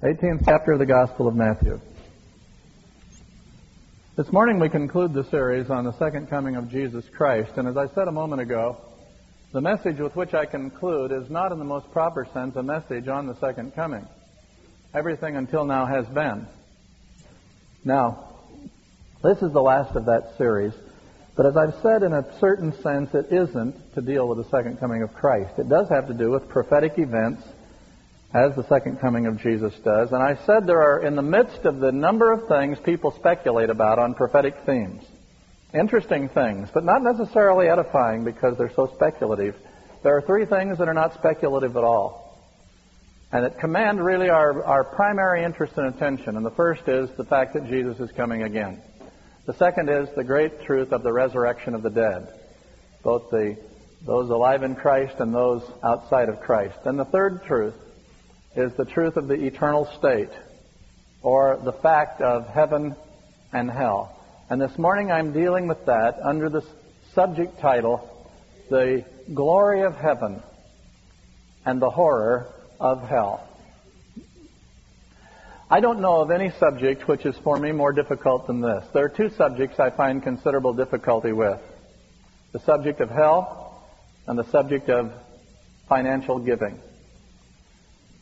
[0.00, 1.80] 18th chapter of the Gospel of Matthew.
[4.14, 7.76] This morning we conclude the series on the second coming of Jesus Christ, and as
[7.76, 8.76] I said a moment ago,
[9.50, 13.08] the message with which I conclude is not in the most proper sense a message
[13.08, 14.06] on the second coming.
[14.94, 16.46] Everything until now has been.
[17.84, 18.36] Now,
[19.24, 20.74] this is the last of that series,
[21.34, 24.78] but as I've said, in a certain sense, it isn't to deal with the second
[24.78, 25.58] coming of Christ.
[25.58, 27.42] It does have to do with prophetic events
[28.34, 30.12] as the second coming of Jesus does.
[30.12, 33.70] And I said there are, in the midst of the number of things people speculate
[33.70, 35.02] about on prophetic themes,
[35.72, 39.56] interesting things, but not necessarily edifying because they're so speculative,
[40.02, 42.26] there are three things that are not speculative at all.
[43.32, 46.36] And that command really our, our primary interest and attention.
[46.36, 48.80] And the first is the fact that Jesus is coming again.
[49.46, 52.28] The second is the great truth of the resurrection of the dead,
[53.02, 53.56] both the,
[54.04, 56.78] those alive in Christ and those outside of Christ.
[56.84, 57.74] And the third truth
[58.58, 60.30] is the truth of the eternal state,
[61.22, 62.96] or the fact of heaven
[63.52, 64.20] and hell.
[64.50, 66.64] And this morning I'm dealing with that under the
[67.14, 68.26] subject title,
[68.68, 70.42] The Glory of Heaven
[71.64, 73.44] and the Horror of Hell.
[75.70, 78.84] I don't know of any subject which is for me more difficult than this.
[78.92, 81.60] There are two subjects I find considerable difficulty with
[82.52, 83.84] the subject of hell
[84.26, 85.12] and the subject of
[85.88, 86.80] financial giving.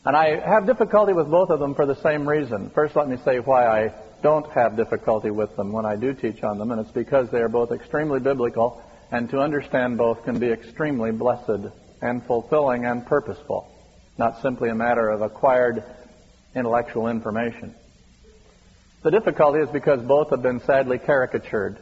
[0.07, 2.69] And I have difficulty with both of them for the same reason.
[2.69, 6.43] First, let me say why I don't have difficulty with them when I do teach
[6.43, 10.39] on them, and it's because they are both extremely biblical, and to understand both can
[10.39, 13.69] be extremely blessed and fulfilling and purposeful,
[14.17, 15.83] not simply a matter of acquired
[16.55, 17.75] intellectual information.
[19.03, 21.79] The difficulty is because both have been sadly caricatured.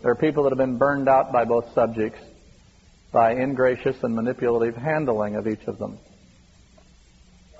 [0.00, 2.20] There are people that have been burned out by both subjects
[3.12, 5.98] by ingracious and manipulative handling of each of them.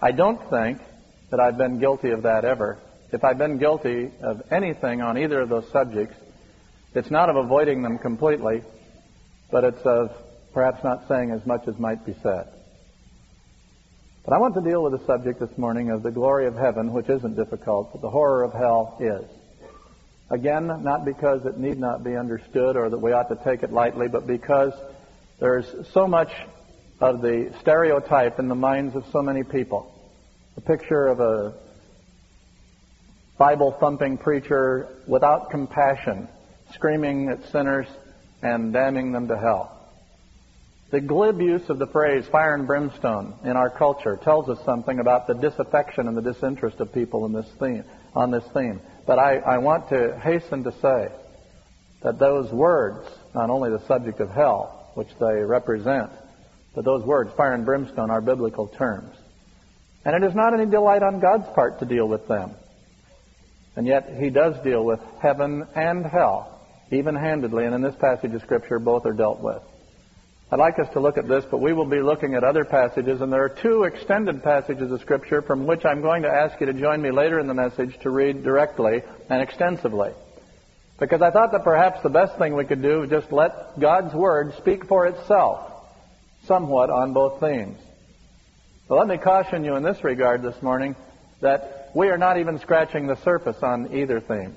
[0.00, 0.80] I don't think
[1.30, 2.78] that I've been guilty of that ever.
[3.12, 6.16] If I've been guilty of anything on either of those subjects,
[6.94, 8.62] it's not of avoiding them completely,
[9.50, 10.10] but it's of
[10.52, 12.48] perhaps not saying as much as might be said.
[14.24, 16.92] But I want to deal with the subject this morning of the glory of heaven,
[16.92, 19.24] which isn't difficult, but the horror of hell is.
[20.30, 23.72] Again, not because it need not be understood or that we ought to take it
[23.72, 24.72] lightly, but because
[25.40, 26.32] there's so much
[27.04, 29.90] of the stereotype in the minds of so many people
[30.56, 31.52] a picture of a
[33.36, 36.28] Bible thumping preacher without compassion,
[36.72, 37.88] screaming at sinners
[38.40, 39.70] and damning them to hell.
[40.92, 45.00] The glib use of the phrase fire and brimstone in our culture tells us something
[45.00, 48.80] about the disaffection and the disinterest of people in this theme, on this theme.
[49.06, 51.08] But I, I want to hasten to say
[52.02, 56.10] that those words, not only the subject of hell, which they represent,
[56.74, 59.14] but those words, fire and brimstone, are biblical terms.
[60.04, 62.52] And it is not any delight on God's part to deal with them.
[63.76, 68.34] And yet he does deal with heaven and hell, even handedly, and in this passage
[68.34, 69.62] of Scripture, both are dealt with.
[70.52, 73.20] I'd like us to look at this, but we will be looking at other passages,
[73.20, 76.66] and there are two extended passages of Scripture from which I'm going to ask you
[76.66, 80.12] to join me later in the message to read directly and extensively.
[81.00, 84.14] Because I thought that perhaps the best thing we could do is just let God's
[84.14, 85.73] Word speak for itself
[86.46, 87.78] somewhat on both themes.
[88.88, 90.94] But let me caution you in this regard this morning
[91.40, 94.54] that we are not even scratching the surface on either theme.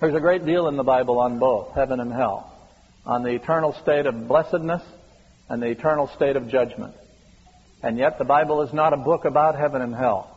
[0.00, 2.52] There's a great deal in the Bible on both, heaven and hell,
[3.06, 4.82] on the eternal state of blessedness
[5.48, 6.94] and the eternal state of judgment.
[7.82, 10.30] And yet the Bible is not a book about heaven and hell.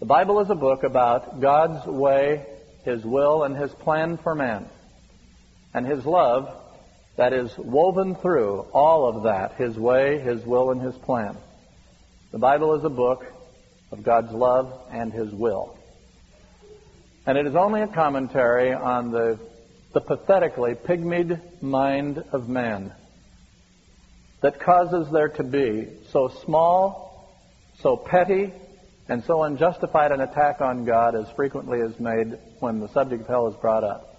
[0.00, 2.44] The Bible is a book about God's way,
[2.84, 4.66] His will, and His plan for man,
[5.72, 6.48] and His love
[7.16, 11.36] that is woven through all of that, His way, His will, and His plan.
[12.32, 13.24] The Bible is a book
[13.92, 15.78] of God's love and His will.
[17.26, 19.38] And it is only a commentary on the,
[19.92, 22.92] the pathetically pygmied mind of man
[24.42, 27.34] that causes there to be so small,
[27.80, 28.52] so petty,
[29.08, 33.28] and so unjustified an attack on God as frequently is made when the subject of
[33.28, 34.13] hell is brought up.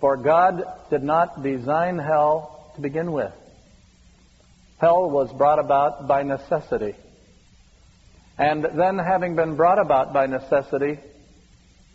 [0.00, 3.32] For God did not design hell to begin with.
[4.78, 6.94] Hell was brought about by necessity.
[8.38, 10.98] And then, having been brought about by necessity,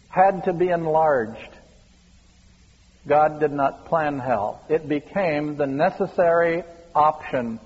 [0.09, 1.49] had to be enlarged.
[3.07, 4.63] God did not plan hell.
[4.67, 6.63] It became the necessary
[6.95, 7.59] option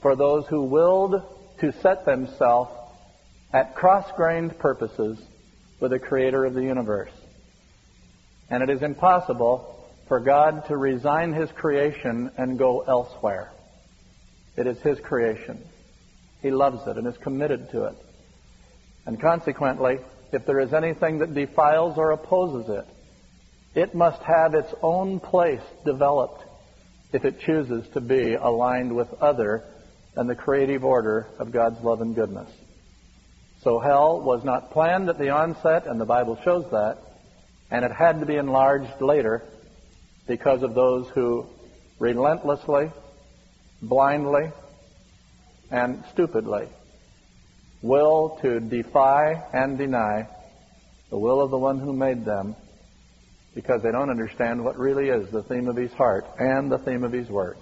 [0.00, 1.22] for those who willed
[1.60, 2.70] to set themselves
[3.52, 5.18] at cross grained purposes
[5.78, 7.12] with the Creator of the universe.
[8.50, 13.52] And it is impossible for God to resign His creation and go elsewhere.
[14.56, 15.62] It is His creation.
[16.42, 17.94] He loves it and is committed to it.
[19.06, 19.98] And consequently,
[20.32, 22.86] if there is anything that defiles or opposes it,
[23.74, 26.42] it must have its own place developed
[27.12, 29.64] if it chooses to be aligned with other
[30.14, 32.50] than the creative order of God's love and goodness.
[33.62, 36.98] So hell was not planned at the onset, and the Bible shows that,
[37.70, 39.42] and it had to be enlarged later
[40.26, 41.46] because of those who
[41.98, 42.90] relentlessly,
[43.82, 44.50] blindly,
[45.70, 46.68] and stupidly
[47.82, 50.26] will to defy and deny
[51.10, 52.54] the will of the one who made them
[53.54, 57.04] because they don't understand what really is the theme of his heart and the theme
[57.04, 57.56] of his word.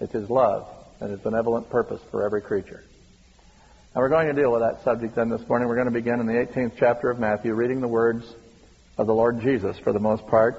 [0.00, 0.66] It's his love
[1.00, 2.84] and his benevolent purpose for every creature.
[3.94, 5.68] Now we're going to deal with that subject then this morning.
[5.68, 8.26] We're going to begin in the 18th chapter of Matthew, reading the words
[8.96, 10.54] of the Lord Jesus for the most part.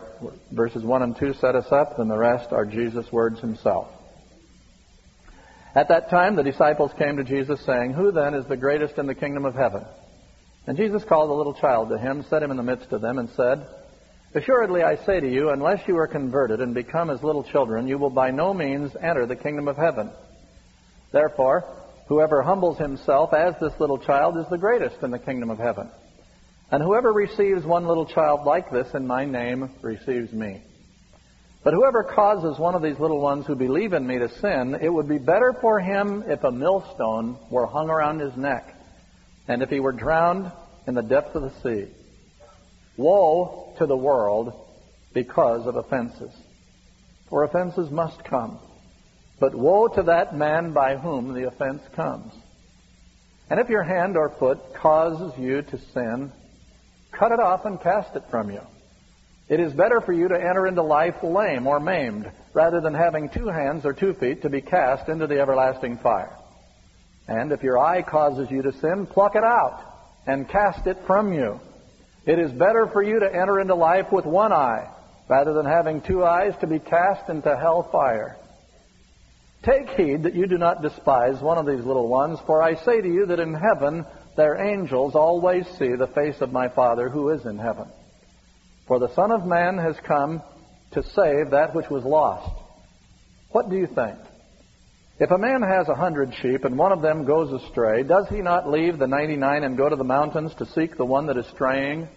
[0.52, 3.88] Verses 1 and 2 set us up, and the rest are Jesus' words himself.
[5.74, 9.08] At that time, the disciples came to Jesus, saying, Who then is the greatest in
[9.08, 9.84] the kingdom of heaven?
[10.68, 13.20] And Jesus called a little child to him, set him in the midst of them,
[13.20, 13.66] and said,
[14.34, 17.98] Assuredly I say to you, unless you are converted and become as little children, you
[17.98, 20.12] will by no means enter the kingdom of heaven.
[21.14, 21.64] Therefore,
[22.08, 25.90] whoever humbles himself as this little child is the greatest in the kingdom of heaven.
[26.72, 30.62] And whoever receives one little child like this in my name receives me.
[31.64, 34.90] But whoever causes one of these little ones who believe in me to sin, it
[34.90, 38.76] would be better for him if a millstone were hung around his neck,
[39.48, 40.52] and if he were drowned
[40.88, 41.92] in the depths of the sea.
[42.98, 44.54] Woe to the world
[45.14, 46.32] because of offenses.
[47.30, 48.60] For offenses must come.
[49.40, 52.32] But woe to that man by whom the offense comes.
[53.50, 56.32] And if your hand or foot causes you to sin,
[57.18, 58.62] cut it off and cast it from you.
[59.48, 63.30] It is better for you to enter into life lame or maimed rather than having
[63.30, 66.36] two hands or two feet to be cast into the everlasting fire.
[67.28, 69.82] And if your eye causes you to sin, pluck it out
[70.26, 71.60] and cast it from you.
[72.26, 74.90] It is better for you to enter into life with one eye
[75.30, 78.38] rather than having two eyes to be cast into hell fire.
[79.64, 83.02] Take heed that you do not despise one of these little ones, for I say
[83.02, 87.30] to you that in heaven their angels always see the face of my Father who
[87.30, 87.88] is in heaven.
[88.88, 90.42] For the Son of Man has come
[90.92, 92.54] to save that which was lost.
[93.52, 94.18] What do you think?
[95.18, 98.42] If a man has a hundred sheep and one of them goes astray, does he
[98.42, 101.48] not leave the ninety-nine and go to the mountains to seek the one that is
[101.48, 102.10] straying?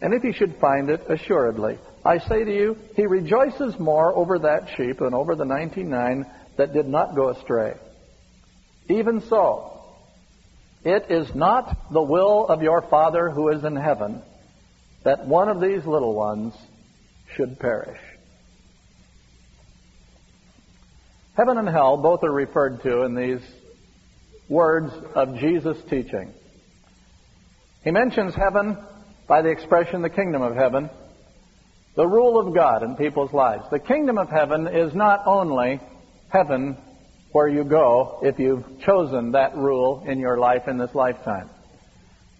[0.00, 4.38] And if he should find it, assuredly, I say to you, he rejoices more over
[4.40, 6.26] that sheep than over the ninety-nine
[6.56, 7.74] that did not go astray.
[8.88, 9.77] Even so,
[10.84, 14.22] it is not the will of your Father who is in heaven
[15.04, 16.54] that one of these little ones
[17.34, 18.00] should perish.
[21.36, 23.40] Heaven and hell both are referred to in these
[24.48, 26.32] words of Jesus' teaching.
[27.84, 28.76] He mentions heaven
[29.28, 30.90] by the expression the kingdom of heaven,
[31.94, 33.64] the rule of God in people's lives.
[33.70, 35.80] The kingdom of heaven is not only
[36.28, 36.76] heaven
[37.32, 41.50] where you go if you've chosen that rule in your life in this lifetime.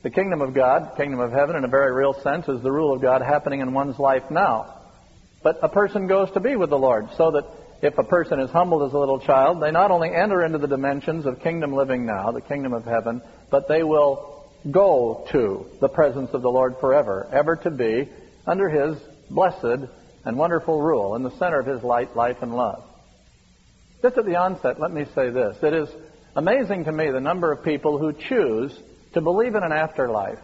[0.03, 2.95] The kingdom of God, kingdom of heaven, in a very real sense, is the rule
[2.95, 4.75] of God happening in one's life now.
[5.43, 7.45] But a person goes to be with the Lord, so that
[7.83, 10.67] if a person is humbled as a little child, they not only enter into the
[10.67, 15.89] dimensions of kingdom living now, the kingdom of heaven, but they will go to the
[15.89, 18.09] presence of the Lord forever, ever to be
[18.47, 18.99] under His
[19.31, 19.89] blessed
[20.25, 22.85] and wonderful rule in the center of His light, life, and love.
[24.03, 25.57] Just at the onset, let me say this.
[25.63, 25.89] It is
[26.37, 28.77] amazing to me the number of people who choose
[29.15, 30.39] to believe in an afterlife,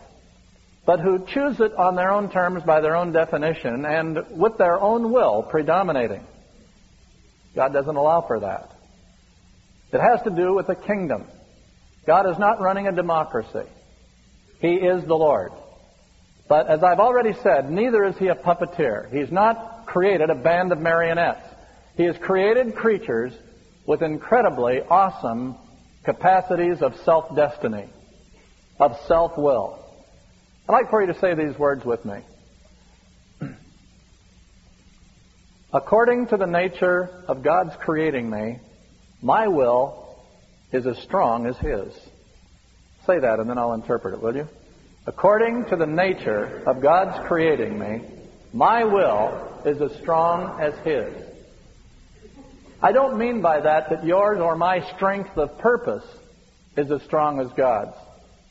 [0.84, 4.80] but who choose it on their own terms by their own definition and with their
[4.80, 6.25] own will predominating.
[7.54, 8.73] God doesn't allow for that.
[9.92, 11.26] It has to do with the kingdom.
[12.06, 13.68] God is not running a democracy.
[14.58, 15.52] He is the Lord.
[16.49, 19.11] But as I've already said, neither is he a puppeteer.
[19.11, 21.46] He's not created a band of marionettes.
[21.96, 23.32] He has created creatures
[23.86, 25.56] with incredibly awesome
[26.04, 27.88] capacities of self destiny
[28.78, 29.78] of self will.
[30.68, 32.20] I'd like for you to say these words with me.
[35.72, 38.58] According to the nature of God's creating me,
[39.20, 40.16] my will
[40.72, 41.92] is as strong as His.
[43.06, 44.48] Say that and then I'll interpret it, will you?
[45.06, 48.02] According to the nature of God's creating me,
[48.52, 51.12] my will is as strong as His.
[52.84, 56.04] I don't mean by that that yours or my strength of purpose
[56.76, 57.96] is as strong as God's.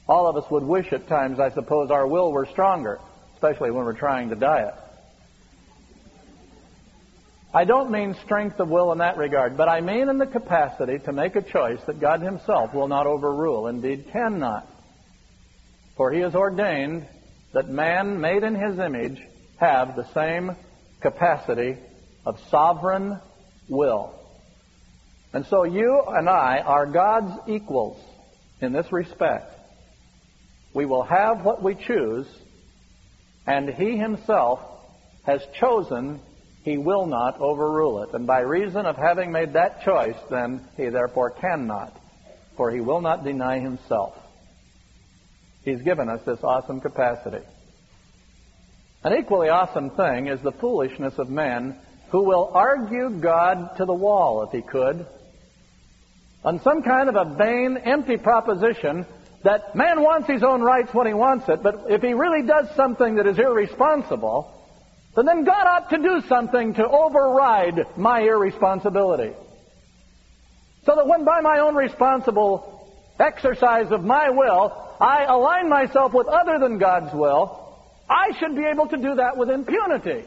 [0.07, 2.99] All of us would wish at times, I suppose, our will were stronger,
[3.35, 4.73] especially when we're trying to diet.
[7.53, 10.97] I don't mean strength of will in that regard, but I mean in the capacity
[11.05, 14.67] to make a choice that God Himself will not overrule, indeed cannot.
[15.95, 17.05] For he has ordained
[17.53, 19.21] that man made in his image
[19.57, 20.55] have the same
[21.01, 21.77] capacity
[22.25, 23.19] of sovereign
[23.69, 24.21] will.
[25.33, 27.99] And so you and I are God's equals
[28.61, 29.51] in this respect.
[30.73, 32.27] We will have what we choose,
[33.47, 34.59] and He Himself
[35.23, 36.19] has chosen,
[36.63, 38.13] He will not overrule it.
[38.13, 41.99] And by reason of having made that choice, then He therefore cannot,
[42.55, 44.15] for He will not deny Himself.
[45.65, 47.43] He's given us this awesome capacity.
[49.03, 51.77] An equally awesome thing is the foolishness of men
[52.11, 55.05] who will argue God to the wall if he could
[56.43, 59.05] on some kind of a vain, empty proposition
[59.43, 62.73] that man wants his own rights when he wants it, but if he really does
[62.75, 64.49] something that is irresponsible,
[65.15, 69.33] then, then God ought to do something to override my irresponsibility.
[70.85, 76.27] So that when by my own responsible exercise of my will, I align myself with
[76.27, 77.59] other than God's will,
[78.09, 80.25] I should be able to do that with impunity.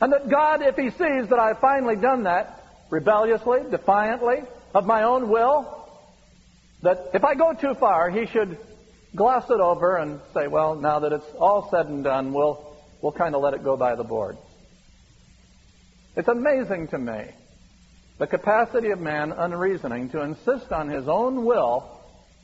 [0.00, 4.42] And that God, if He sees that I've finally done that, rebelliously, defiantly,
[4.74, 5.88] of my own will,
[6.82, 8.58] that if I go too far, He should
[9.14, 13.12] gloss it over and say, well, now that it's all said and done, we'll, we'll
[13.12, 14.36] kind of let it go by the board.
[16.16, 17.24] It's amazing to me
[18.18, 22.00] the capacity of man unreasoning to insist on his own will,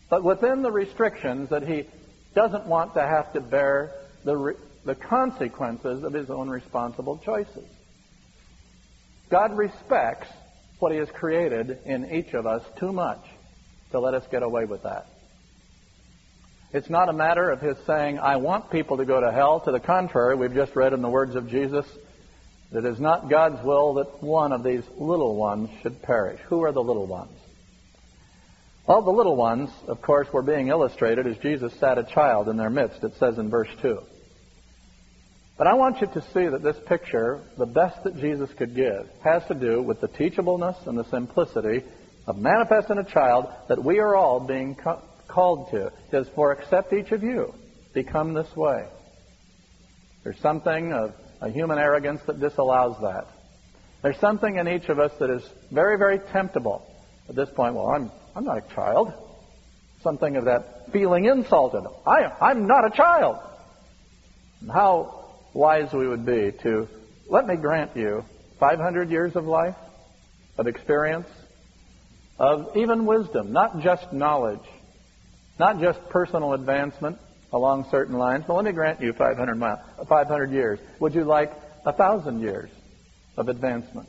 [0.09, 1.87] but within the restrictions that he
[2.35, 3.93] doesn't want to have to bear
[4.25, 4.55] the, re-
[4.85, 7.69] the consequences of his own responsible choices.
[9.31, 10.29] God respects
[10.81, 13.25] what He has created in each of us too much
[13.93, 15.07] to let us get away with that.
[16.73, 19.61] It's not a matter of His saying, I want people to go to hell.
[19.61, 21.87] To the contrary, we've just read in the words of Jesus
[22.73, 26.41] that it is not God's will that one of these little ones should perish.
[26.49, 27.37] Who are the little ones?
[28.87, 32.57] Well, the little ones, of course, were being illustrated as Jesus sat a child in
[32.57, 34.01] their midst, it says in verse 2.
[35.61, 39.07] But I want you to see that this picture, the best that Jesus could give,
[39.23, 41.85] has to do with the teachableness and the simplicity
[42.27, 45.89] of manifesting a child that we are all being co- called to.
[45.89, 47.53] It says, For except each of you
[47.93, 48.89] become this way.
[50.25, 51.13] There's something of
[51.43, 53.27] a human arrogance that disallows that.
[54.01, 56.91] There's something in each of us that is very, very temptable.
[57.29, 59.13] At this point, well, I'm, I'm not a child.
[60.03, 61.87] Something of that feeling insulted.
[62.07, 63.37] I, I'm not a child.
[64.63, 65.20] And how
[65.53, 66.89] wise we would be to
[67.29, 68.25] let me grant you
[68.59, 69.77] 500 years of life,
[70.59, 71.29] of experience,
[72.39, 74.67] of even wisdom, not just knowledge,
[75.59, 77.19] not just personal advancement
[77.53, 80.79] along certain lines, but let me grant you 500, mile, 500 years.
[81.01, 81.53] Would you like
[81.85, 82.71] a thousand years
[83.37, 84.09] of advancement,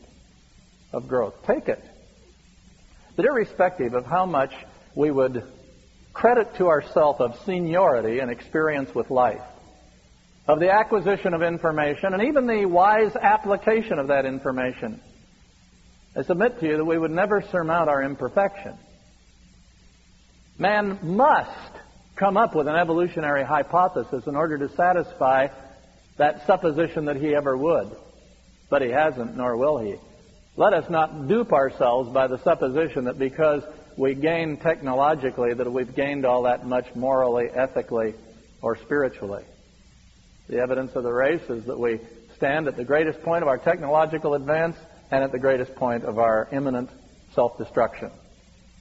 [0.93, 1.35] of growth?
[1.45, 1.83] Take it.
[3.15, 4.53] But irrespective of how much
[4.95, 5.43] we would
[6.13, 9.41] credit to ourselves of seniority and experience with life,
[10.51, 14.99] of the acquisition of information and even the wise application of that information.
[16.13, 18.77] I submit to you that we would never surmount our imperfection.
[20.59, 21.71] Man must
[22.17, 25.47] come up with an evolutionary hypothesis in order to satisfy
[26.17, 27.95] that supposition that he ever would.
[28.69, 29.95] But he hasn't, nor will he.
[30.57, 33.63] Let us not dupe ourselves by the supposition that because
[33.95, 38.15] we gain technologically that we've gained all that much morally, ethically,
[38.61, 39.45] or spiritually.
[40.51, 42.01] The evidence of the race is that we
[42.35, 44.75] stand at the greatest point of our technological advance
[45.09, 46.89] and at the greatest point of our imminent
[47.33, 48.11] self destruction.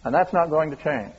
[0.03, 1.15] And that's not going to change.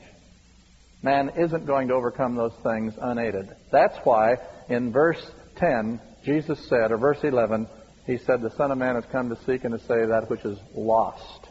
[1.02, 3.56] Man isn't going to overcome those things unaided.
[3.72, 7.66] That's why in verse 10, Jesus said, or verse 11,
[8.06, 10.44] he said, The Son of Man has come to seek and to save that which
[10.44, 11.48] is lost.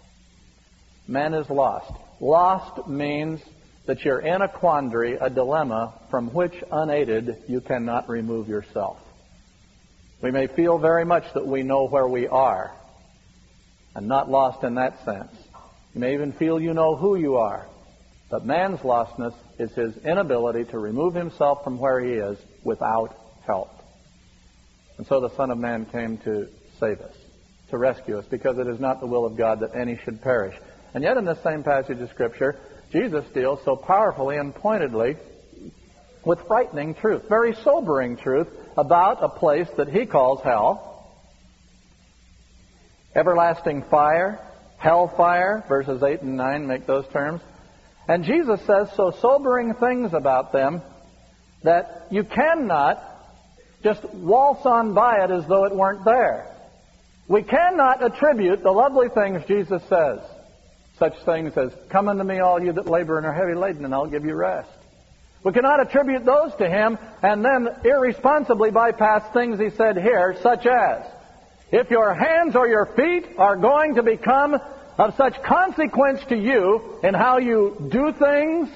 [1.09, 1.91] Man is lost.
[2.21, 3.41] Lost means
[3.91, 8.99] that you're in a quandary, a dilemma from which unaided you cannot remove yourself.
[10.23, 12.71] We may feel very much that we know where we are
[13.97, 15.33] and not lost in that sense.
[15.93, 17.67] You may even feel you know who you are.
[18.31, 23.73] But man's lostness is his inability to remove himself from where he is without help.
[24.99, 26.47] And so the Son of Man came to
[26.79, 27.17] save us,
[27.71, 30.55] to rescue us, because it is not the will of God that any should perish.
[30.95, 32.57] And yet in this same passage of Scripture,
[32.91, 35.17] Jesus deals so powerfully and pointedly
[36.25, 41.09] with frightening truth, very sobering truth about a place that he calls hell.
[43.15, 44.39] Everlasting fire,
[44.79, 47.41] hellfire, verses 8 and 9 make those terms.
[48.09, 50.83] And Jesus says so sobering things about them
[51.63, 53.03] that you cannot
[53.83, 56.47] just waltz on by it as though it weren't there.
[57.29, 60.21] We cannot attribute the lovely things Jesus says
[61.01, 63.93] such things as, Come unto me, all you that labor and are heavy laden, and
[63.93, 64.71] I'll give you rest.
[65.43, 70.67] We cannot attribute those to him and then irresponsibly bypass things he said here, such
[70.67, 71.07] as,
[71.73, 74.61] if your hands or your feet are going to become
[74.99, 78.69] of such consequence to you in how you do things,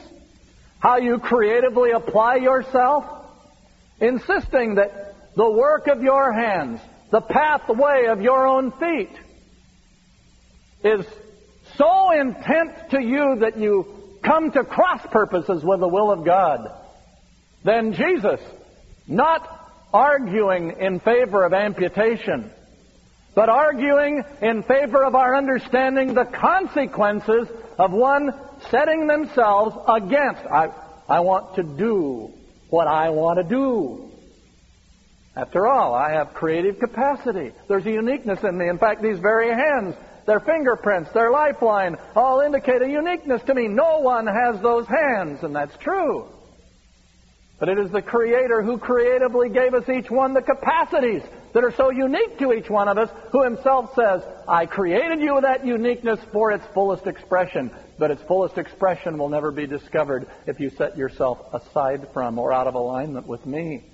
[0.79, 3.05] how you creatively apply yourself,
[4.01, 9.11] insisting that the work of your hands, the pathway of your own feet,
[10.83, 11.05] is
[11.77, 16.71] so intent to you that you come to cross purposes with the will of God,
[17.65, 18.41] then Jesus,
[19.07, 19.49] not
[19.93, 22.51] arguing in favor of amputation,
[23.35, 28.33] but arguing in favor of our understanding the consequences of one
[28.71, 30.43] setting themselves against.
[30.47, 30.69] I,
[31.09, 32.33] I want to do
[32.71, 34.11] what I want to do.
[35.37, 37.53] After all, I have creative capacity.
[37.67, 38.69] There's a uniqueness in me.
[38.69, 43.69] In fact, these very hands their fingerprints, their lifeline, all indicate a uniqueness to me.
[43.69, 46.29] No one has those hands, and that's true.
[47.59, 51.73] But it is the Creator who creatively gave us each one the capacities that are
[51.73, 55.65] so unique to each one of us, who Himself says, I created you with that
[55.65, 60.71] uniqueness for its fullest expression, but its fullest expression will never be discovered if you
[60.71, 63.85] set yourself aside from or out of alignment with me.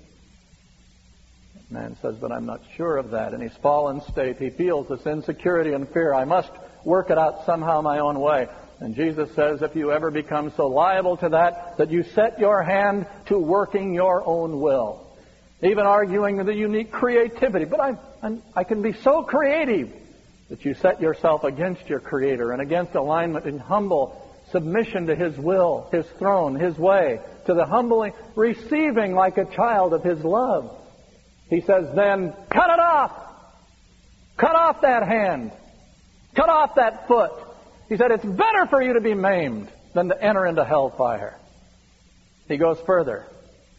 [1.71, 3.33] Man says, but I'm not sure of that.
[3.33, 6.13] In his fallen state, he feels this insecurity and fear.
[6.13, 6.51] I must
[6.83, 8.47] work it out somehow my own way.
[8.81, 12.61] And Jesus says, if you ever become so liable to that, that you set your
[12.63, 15.07] hand to working your own will.
[15.61, 17.65] Even arguing with the unique creativity.
[17.65, 19.93] But I'm, I'm, I can be so creative
[20.49, 25.37] that you set yourself against your Creator and against alignment in humble submission to His
[25.37, 30.77] will, His throne, His way, to the humbling, receiving like a child of His love.
[31.51, 33.11] He says, then cut it off.
[34.37, 35.51] Cut off that hand.
[36.33, 37.31] Cut off that foot.
[37.89, 41.37] He said, it's better for you to be maimed than to enter into hellfire.
[42.47, 43.25] He goes further.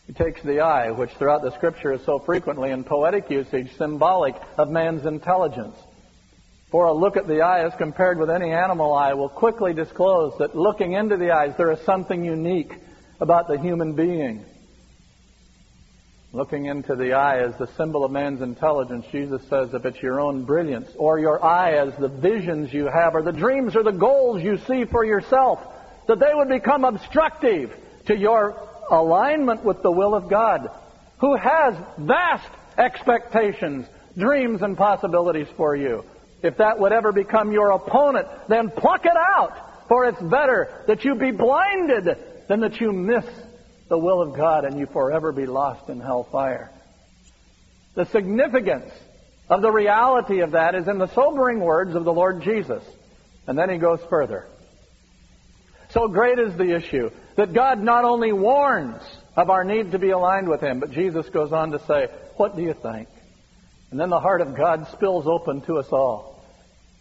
[0.07, 4.35] He takes the eye, which throughout the scripture is so frequently in poetic usage symbolic
[4.59, 5.77] of man's intelligence.
[6.71, 10.37] For a look at the eye as compared with any animal eye will quickly disclose
[10.39, 12.75] that looking into the eyes there is something unique
[13.19, 14.45] about the human being.
[16.35, 20.19] Looking into the eye as the symbol of man's intelligence, Jesus says if it's your
[20.19, 23.93] own brilliance, or your eye as the visions you have, or the dreams or the
[23.93, 25.61] goals you see for yourself,
[26.09, 27.71] that they would become obstructive
[28.07, 28.57] to your
[28.91, 30.71] alignment with the will of God,
[31.19, 36.03] who has vast expectations, dreams, and possibilities for you.
[36.43, 41.05] If that would ever become your opponent, then pluck it out, for it's better that
[41.05, 42.17] you be blinded
[42.49, 43.27] than that you miss
[43.93, 46.71] the will of God and you forever be lost in hellfire.
[47.95, 48.91] The significance
[49.51, 52.83] of the reality of that is in the sobering words of the Lord Jesus.
[53.47, 54.47] And then he goes further.
[55.91, 59.03] So great is the issue that God not only warns
[59.37, 62.57] of our need to be aligned with Him, but Jesus goes on to say, What
[62.57, 63.11] do you think?
[63.91, 66.43] And then the heart of God spills open to us all.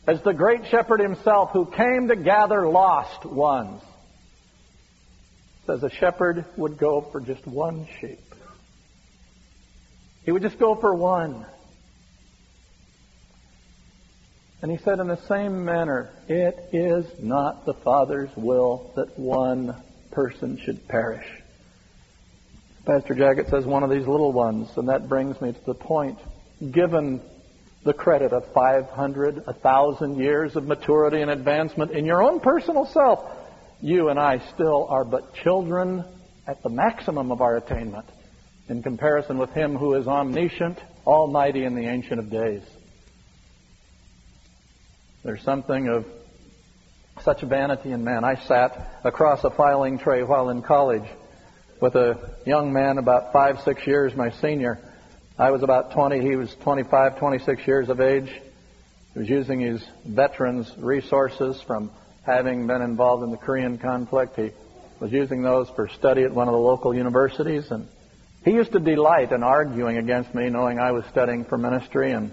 [0.05, 3.81] As the great shepherd himself who came to gather lost ones
[5.71, 8.19] says a shepherd would go for just one sheep.
[10.23, 11.45] He would just go for one.
[14.61, 19.75] And he said, in the same manner, it is not the Father's will that one
[20.11, 21.25] person should perish.
[22.85, 26.19] Pastor Jaggett says one of these little ones, and that brings me to the point.
[26.69, 27.21] Given
[27.83, 33.23] the credit of 500, 1,000 years of maturity and advancement in your own personal self,
[33.81, 36.05] you and I still are but children
[36.47, 38.05] at the maximum of our attainment
[38.69, 42.61] in comparison with Him who is omniscient, almighty, in the Ancient of Days.
[45.23, 46.05] There's something of
[47.23, 48.23] such vanity in man.
[48.23, 51.07] I sat across a filing tray while in college
[51.79, 54.79] with a young man about five, six years my senior.
[55.37, 58.29] I was about 20, he was 25, 26 years of age.
[59.13, 61.91] He was using his veterans' resources from
[62.23, 64.35] having been involved in the Korean conflict.
[64.35, 64.51] He
[64.99, 67.87] was using those for study at one of the local universities, and
[68.45, 72.11] he used to delight in arguing against me, knowing I was studying for ministry.
[72.11, 72.31] And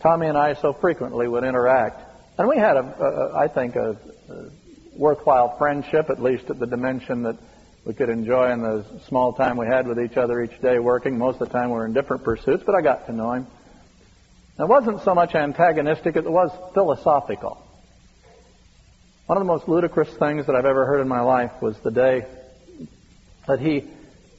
[0.00, 2.00] Tommy and I so frequently would interact,
[2.38, 3.96] and we had a, a I think, a,
[4.30, 4.44] a
[4.96, 7.36] worthwhile friendship, at least at the dimension that
[7.84, 11.18] we could enjoy in the small time we had with each other each day working.
[11.18, 13.46] Most of the time we were in different pursuits, but I got to know him.
[14.58, 17.60] It wasn't so much antagonistic, it was philosophical.
[19.26, 21.90] One of the most ludicrous things that I've ever heard in my life was the
[21.90, 22.26] day
[23.48, 23.84] that he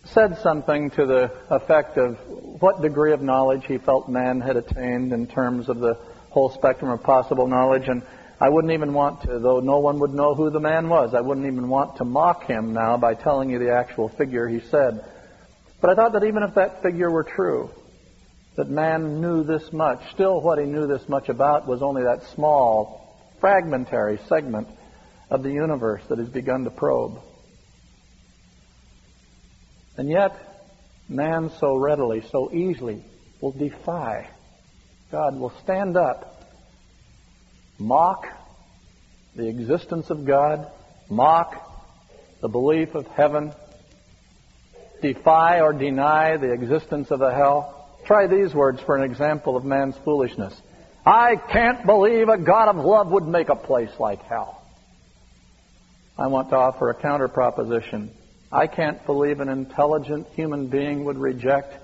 [0.03, 2.19] said something to the effect of
[2.61, 5.95] what degree of knowledge he felt man had attained in terms of the
[6.29, 7.87] whole spectrum of possible knowledge.
[7.87, 8.03] And
[8.39, 11.21] I wouldn't even want to, though no one would know who the man was, I
[11.21, 15.03] wouldn't even want to mock him now by telling you the actual figure he said.
[15.81, 17.71] But I thought that even if that figure were true,
[18.55, 22.21] that man knew this much, still what he knew this much about was only that
[22.35, 23.04] small,
[23.45, 24.67] fragmentary segment
[25.29, 27.21] of the universe that has begun to probe.
[29.97, 30.35] And yet,
[31.07, 33.03] man so readily, so easily
[33.41, 34.27] will defy.
[35.11, 36.43] God will stand up,
[37.77, 38.25] mock
[39.35, 40.67] the existence of God,
[41.07, 41.53] mock
[42.41, 43.53] the belief of heaven,
[45.03, 47.91] defy or deny the existence of a hell.
[48.07, 50.59] Try these words for an example of man's foolishness.
[51.05, 54.61] I can't believe a God of love would make a place like hell.
[56.17, 58.11] I want to offer a counter proposition.
[58.51, 61.77] I can't believe an intelligent human being would reject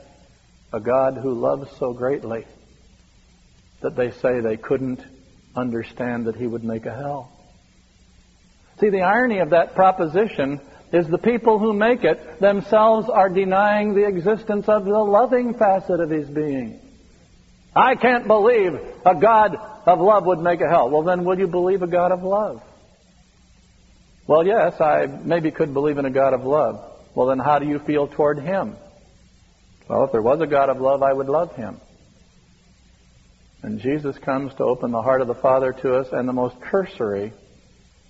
[0.74, 2.46] a God who loves so greatly
[3.82, 5.02] that they say they couldn't
[5.56, 7.32] understand that he would make a hell.
[8.80, 10.60] See, the irony of that proposition
[10.92, 16.00] is the people who make it themselves are denying the existence of the loving facet
[16.00, 16.81] of his being.
[17.76, 19.56] I can't believe a God
[19.86, 20.90] of love would make a hell.
[20.90, 22.62] Well, then will you believe a God of love?
[24.28, 26.84] Well, yes, I maybe could believe in a God of love.
[27.16, 28.76] Well, then how do you feel toward Him?
[29.88, 31.80] Well, if there was a God of love, I would love Him.
[33.64, 36.60] And Jesus comes to open the heart of the Father to us, and the most
[36.62, 37.34] cursory,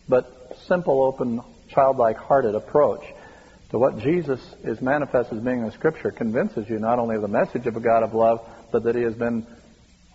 [0.07, 3.03] but simple, open, childlike hearted approach
[3.71, 7.27] to what Jesus is manifest as being in Scripture convinces you not only of the
[7.27, 9.45] message of a God of love, but that He has been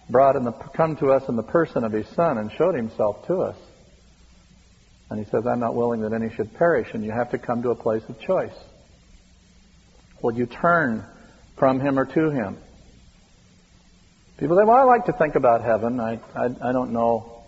[0.08, 3.26] brought in the, come to us in the person of His Son and showed Himself
[3.26, 3.56] to us.
[5.08, 7.62] And he says, I'm not willing that any should perish, and you have to come
[7.62, 8.54] to a place of choice.
[10.20, 11.04] Will you turn
[11.56, 12.56] from him or to him?
[14.38, 16.00] People say, well, I like to think about heaven.
[16.00, 17.44] I, I, I don't know,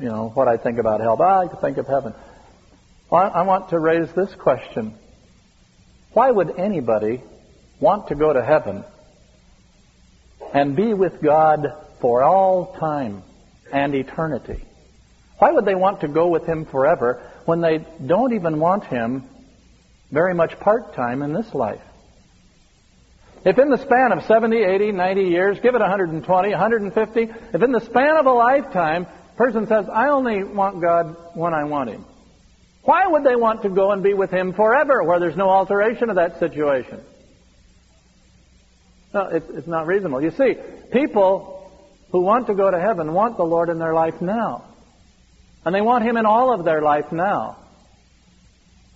[0.00, 2.14] you know, what I think about hell, but I like to think of heaven.
[3.10, 4.94] Well, I, I want to raise this question.
[6.12, 7.22] Why would anybody
[7.80, 8.84] want to go to heaven
[10.54, 11.66] and be with God
[12.00, 13.22] for all time
[13.72, 14.64] and eternity?
[15.38, 19.24] Why would they want to go with him forever when they don't even want him
[20.10, 21.82] very much part time in this life?
[23.44, 27.20] If in the span of 70, 80, 90 years, give it 120, 150,
[27.52, 31.52] if in the span of a lifetime, a person says, I only want God when
[31.52, 32.06] I want him.
[32.84, 36.10] Why would they want to go and be with him forever where there's no alteration
[36.10, 37.00] of that situation?
[39.14, 40.20] No, it's, it's not reasonable.
[40.20, 40.56] You see,
[40.92, 41.70] people
[42.10, 44.64] who want to go to heaven want the Lord in their life now.
[45.64, 47.56] And they want Him in all of their life now.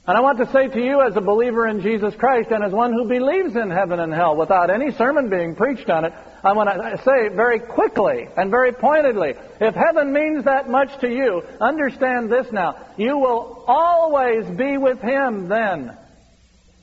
[0.09, 2.73] And I want to say to you, as a believer in Jesus Christ and as
[2.73, 6.53] one who believes in heaven and hell without any sermon being preached on it, I
[6.53, 11.43] want to say very quickly and very pointedly if heaven means that much to you,
[11.61, 12.87] understand this now.
[12.97, 15.97] You will always be with Him then.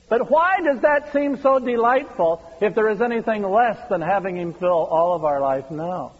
[0.08, 4.54] But why does that seem so delightful if there is anything less than having Him
[4.54, 6.12] fill all of our life now?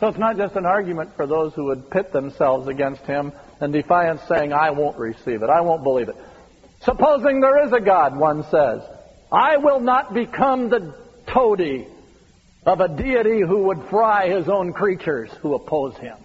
[0.00, 3.72] So it's not just an argument for those who would pit themselves against him in
[3.72, 6.16] defiance, saying, I won't receive it, I won't believe it.
[6.82, 8.82] Supposing there is a God, one says,
[9.32, 10.94] I will not become the
[11.26, 11.88] toady
[12.64, 16.16] of a deity who would fry his own creatures who oppose him.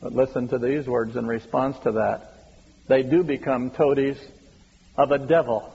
[0.00, 2.31] But listen to these words in response to that.
[2.88, 4.18] They do become toadies
[4.96, 5.72] of a devil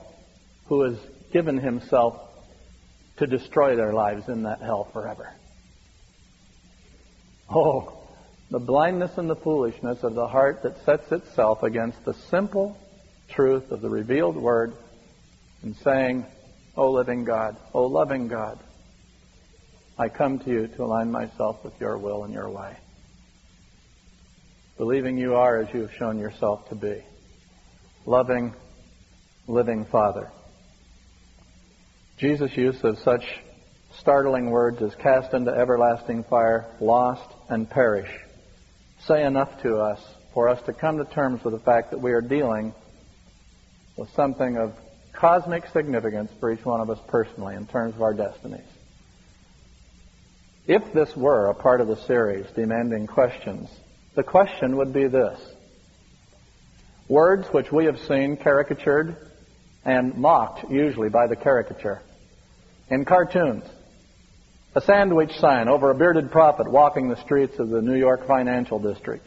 [0.66, 0.98] who has
[1.32, 2.20] given himself
[3.16, 5.32] to destroy their lives in that hell forever.
[7.50, 7.92] Oh,
[8.50, 12.78] the blindness and the foolishness of the heart that sets itself against the simple
[13.28, 14.74] truth of the revealed word
[15.62, 16.24] and saying,
[16.76, 18.58] O living God, O loving God,
[19.98, 22.76] I come to you to align myself with your will and your way.
[24.78, 27.02] Believing you are as you have shown yourself to be.
[28.06, 28.54] Loving,
[29.46, 30.30] living Father.
[32.16, 33.24] Jesus' use of such
[33.98, 38.10] startling words as cast into everlasting fire, lost, and perish
[39.06, 40.00] say enough to us
[40.34, 42.74] for us to come to terms with the fact that we are dealing
[43.96, 44.74] with something of
[45.12, 48.60] cosmic significance for each one of us personally in terms of our destinies.
[50.66, 53.68] If this were a part of the series demanding questions,
[54.18, 55.38] the question would be this.
[57.06, 59.16] Words which we have seen caricatured
[59.84, 62.02] and mocked usually by the caricature
[62.90, 63.62] in cartoons.
[64.74, 68.80] A sandwich sign over a bearded prophet walking the streets of the New York financial
[68.80, 69.24] district.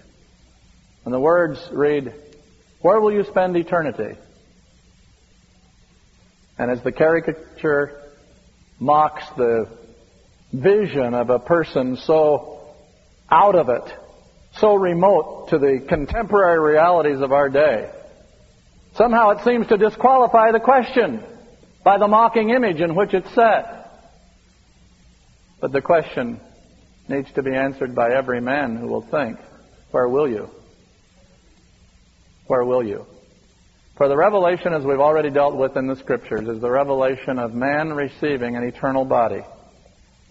[1.06, 2.14] And the words read,
[2.82, 4.18] Where will you spend eternity?
[6.58, 7.98] And as the caricature
[8.78, 9.70] mocks the
[10.52, 12.76] vision of a person so
[13.30, 14.01] out of it,
[14.58, 17.90] so remote to the contemporary realities of our day.
[18.96, 21.24] Somehow it seems to disqualify the question
[21.84, 23.78] by the mocking image in which it's set.
[25.60, 26.40] But the question
[27.08, 29.38] needs to be answered by every man who will think,
[29.92, 30.50] where will you?
[32.48, 33.06] Where will you?
[33.98, 37.54] For the revelation, as we've already dealt with in the scriptures, is the revelation of
[37.54, 39.42] man receiving an eternal body.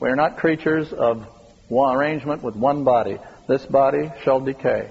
[0.01, 1.27] We are not creatures of
[1.69, 3.19] one arrangement with one body.
[3.51, 4.89] This body shall decay.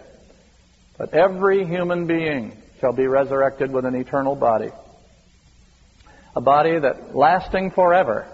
[0.98, 4.72] But every human being shall be resurrected with an eternal body.
[6.36, 8.28] A body that, lasting forever,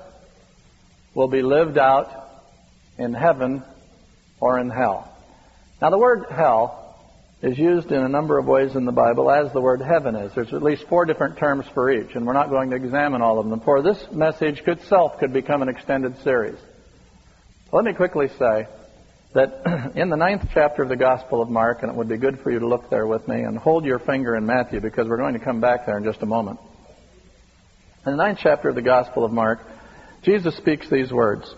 [1.13, 2.09] will be lived out
[2.97, 3.61] in heaven
[4.39, 5.15] or in hell.
[5.79, 6.97] Now, the word hell
[7.43, 10.33] is used in a number of ways in the Bible as the word heaven is.
[10.33, 13.38] There's at least four different terms for each, and we're not going to examine all
[13.38, 13.59] of them.
[13.59, 16.57] For this message itself could become an extended series.
[17.71, 18.65] Let me quickly say
[19.36, 22.39] that in the ninth chapter of the Gospel of Mark, and it would be good
[22.39, 25.17] for you to look there with me and hold your finger in Matthew because we're
[25.17, 26.60] going to come back there in just a moment.
[28.06, 29.60] In the ninth chapter of the Gospel of Mark,
[30.24, 31.54] Jesus speaks these words.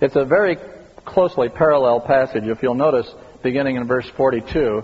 [0.00, 0.56] It's a very
[1.04, 2.44] closely parallel passage.
[2.44, 3.06] If you'll notice,
[3.42, 4.82] beginning in verse 42,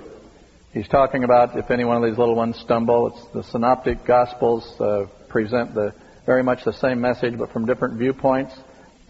[0.72, 3.08] he's talking about if any one of these little ones stumble.
[3.08, 5.94] It's the synoptic gospels uh, present the
[6.26, 8.54] very much the same message, but from different viewpoints.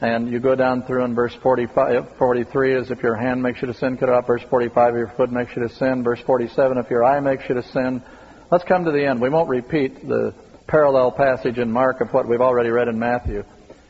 [0.00, 3.68] And you go down through in verse 45, 43 as if your hand makes you
[3.68, 4.26] to sin, cut it off.
[4.26, 6.02] Verse 45, if your foot makes you to sin.
[6.04, 8.02] Verse 47, if your eye makes you to sin.
[8.50, 9.20] Let's come to the end.
[9.20, 10.34] We won't repeat the
[10.66, 13.44] parallel passage in Mark of what we've already read in Matthew.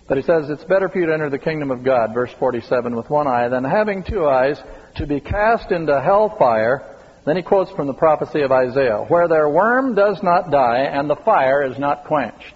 [0.08, 2.94] But he says, it's better for you to enter the kingdom of God, verse 47,
[2.94, 4.60] with one eye than having two eyes
[4.96, 6.96] to be cast into hellfire.
[7.24, 11.10] Then he quotes from the prophecy of Isaiah, where their worm does not die and
[11.10, 12.54] the fire is not quenched.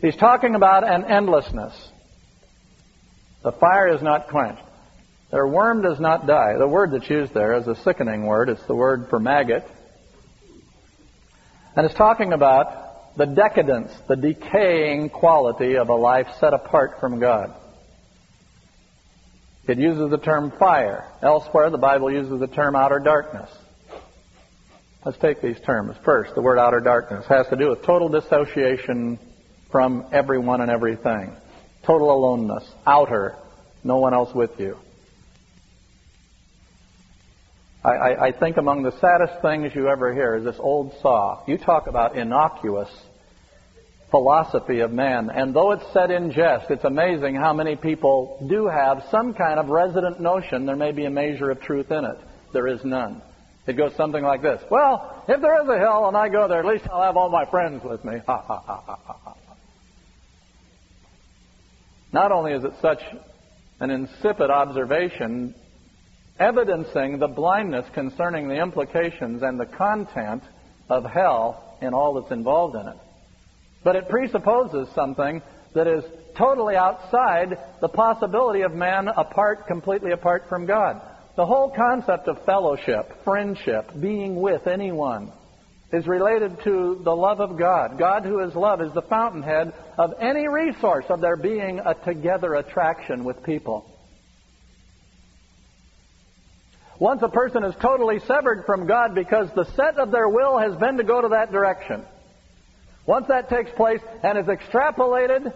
[0.00, 1.74] He's talking about an endlessness.
[3.42, 4.62] The fire is not quenched.
[5.30, 6.56] Their worm does not die.
[6.58, 8.48] The word that's used there is a sickening word.
[8.48, 9.64] It's the word for maggot.
[11.74, 17.18] And it's talking about the decadence, the decaying quality of a life set apart from
[17.18, 17.54] God.
[19.66, 21.10] It uses the term fire.
[21.22, 23.50] Elsewhere, the Bible uses the term outer darkness.
[25.04, 25.96] Let's take these terms.
[26.04, 29.18] First, the word outer darkness has to do with total dissociation
[29.76, 31.36] from everyone and everything.
[31.84, 32.64] Total aloneness.
[32.86, 33.36] Outer.
[33.84, 34.74] No one else with you.
[37.84, 41.44] I, I, I think among the saddest things you ever hear is this old saw.
[41.46, 42.88] You talk about innocuous
[44.10, 45.28] philosophy of man.
[45.28, 49.58] And though it's said in jest, it's amazing how many people do have some kind
[49.58, 52.16] of resident notion there may be a measure of truth in it.
[52.54, 53.20] There is none.
[53.66, 54.62] It goes something like this.
[54.70, 57.28] Well, if there is a hell and I go there, at least I'll have all
[57.28, 58.20] my friends with me.
[58.26, 59.35] Ha ha ha ha ha.
[62.12, 63.00] Not only is it such
[63.80, 65.54] an insipid observation,
[66.38, 70.42] evidencing the blindness concerning the implications and the content
[70.88, 72.96] of hell and all that's involved in it,
[73.84, 75.42] but it presupposes something
[75.74, 76.04] that is
[76.36, 81.00] totally outside the possibility of man apart, completely apart from God.
[81.36, 85.32] The whole concept of fellowship, friendship, being with anyone,
[85.96, 87.98] is related to the love of God.
[87.98, 92.54] God, who is love, is the fountainhead of any resource of there being a together
[92.54, 93.90] attraction with people.
[96.98, 100.76] Once a person is totally severed from God because the set of their will has
[100.76, 102.04] been to go to that direction,
[103.06, 105.52] once that takes place and is extrapolated,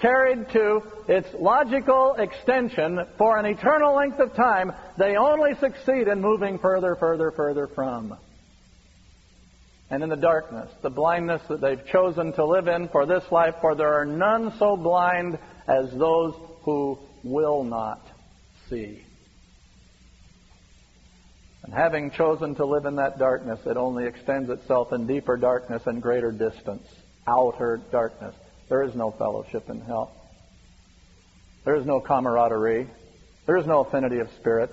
[0.00, 6.20] carried to its logical extension for an eternal length of time, they only succeed in
[6.20, 8.16] moving further, further, further from
[9.92, 13.54] and in the darkness, the blindness that they've chosen to live in for this life,
[13.60, 18.00] for there are none so blind as those who will not
[18.70, 19.04] see.
[21.62, 25.82] And having chosen to live in that darkness, it only extends itself in deeper darkness
[25.84, 26.88] and greater distance,
[27.26, 28.34] outer darkness.
[28.70, 30.10] There is no fellowship in hell.
[31.66, 32.88] There is no camaraderie.
[33.44, 34.70] There is no affinity of spirit.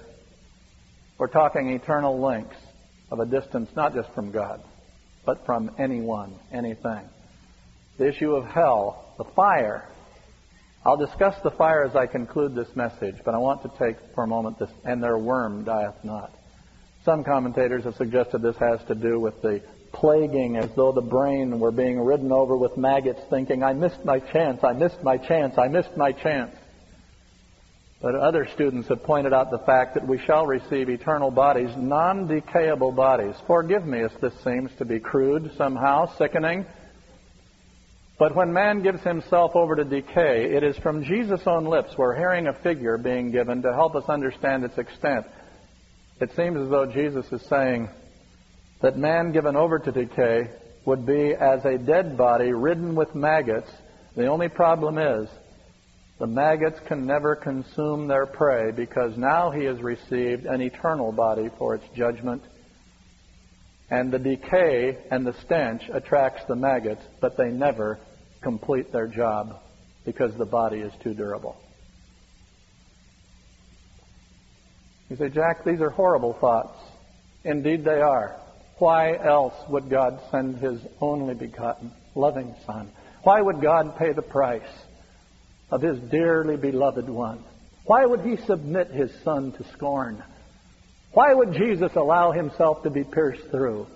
[1.18, 2.56] We're talking eternal links
[3.12, 4.64] of a distance not just from God,
[5.26, 7.08] but from anyone, anything.
[7.98, 9.88] The issue of hell, the fire.
[10.86, 14.24] I'll discuss the fire as I conclude this message, but I want to take for
[14.24, 16.32] a moment this, and their worm dieth not.
[17.04, 21.60] Some commentators have suggested this has to do with the plaguing as though the brain
[21.60, 25.58] were being ridden over with maggots thinking, I missed my chance, I missed my chance,
[25.58, 26.56] I missed my chance.
[28.02, 32.28] But other students have pointed out the fact that we shall receive eternal bodies, non
[32.28, 33.36] decayable bodies.
[33.46, 36.66] Forgive me if this seems to be crude, somehow, sickening.
[38.18, 42.16] But when man gives himself over to decay, it is from Jesus' own lips we're
[42.16, 45.26] hearing a figure being given to help us understand its extent.
[46.22, 47.90] It seems as though Jesus is saying
[48.82, 50.50] that man given over to decay
[50.86, 53.70] would be as a dead body ridden with maggots.
[54.16, 55.30] The only problem is
[56.20, 61.50] the maggots can never consume their prey because now he has received an eternal body
[61.58, 62.44] for its judgment.
[63.90, 67.98] And the decay and the stench attracts the maggots, but they never
[68.42, 69.62] complete their job
[70.06, 71.56] because the body is too durable.
[75.10, 76.78] You say, Jack, these are horrible thoughts.
[77.46, 78.36] Indeed, they are.
[78.78, 82.92] Why else would God send His only begotten, loving Son?
[83.24, 84.62] Why would God pay the price
[85.72, 87.44] of His dearly beloved one?
[87.86, 90.24] Why would He submit His Son to scorn?
[91.14, 93.88] Why would Jesus allow Himself to be pierced through?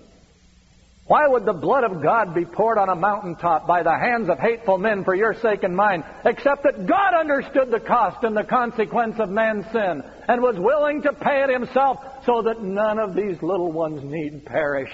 [1.06, 4.38] Why would the blood of God be poured on a mountaintop by the hands of
[4.38, 8.44] hateful men for your sake and mine, except that God understood the cost and the
[8.44, 13.14] consequence of man's sin and was willing to pay it himself so that none of
[13.14, 14.90] these little ones need perish,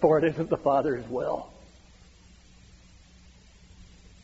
[0.00, 1.48] for it isn't the Father's will.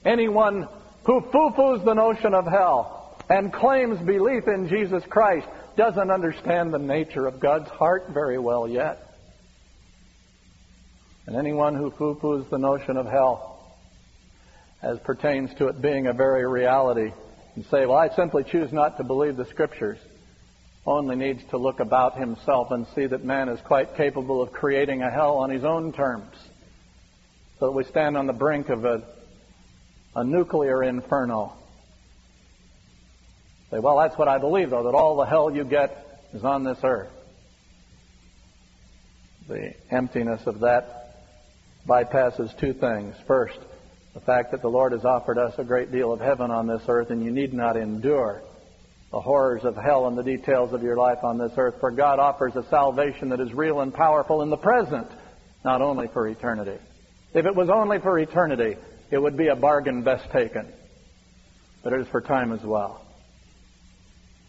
[0.04, 0.66] Anyone
[1.08, 6.78] who foo-foos the notion of hell and claims belief in Jesus Christ doesn't understand the
[6.78, 9.16] nature of God's heart very well yet.
[11.26, 13.74] And anyone who poo-poos the notion of hell
[14.82, 17.10] as pertains to it being a very reality
[17.54, 19.98] and say, well, I simply choose not to believe the scriptures,
[20.84, 25.00] only needs to look about himself and see that man is quite capable of creating
[25.00, 26.36] a hell on his own terms.
[27.60, 29.02] So that we stand on the brink of a,
[30.14, 31.52] a nuclear inferno.
[33.70, 36.64] Say, well, that's what I believe, though, that all the hell you get is on
[36.64, 37.10] this earth.
[39.48, 41.14] The emptiness of that
[41.86, 43.14] bypasses two things.
[43.26, 43.58] First,
[44.14, 46.82] the fact that the Lord has offered us a great deal of heaven on this
[46.88, 48.42] earth, and you need not endure
[49.10, 52.18] the horrors of hell and the details of your life on this earth, for God
[52.18, 55.08] offers a salvation that is real and powerful in the present,
[55.64, 56.76] not only for eternity.
[57.32, 58.76] If it was only for eternity,
[59.10, 60.66] it would be a bargain best taken.
[61.82, 63.04] But it is for time as well.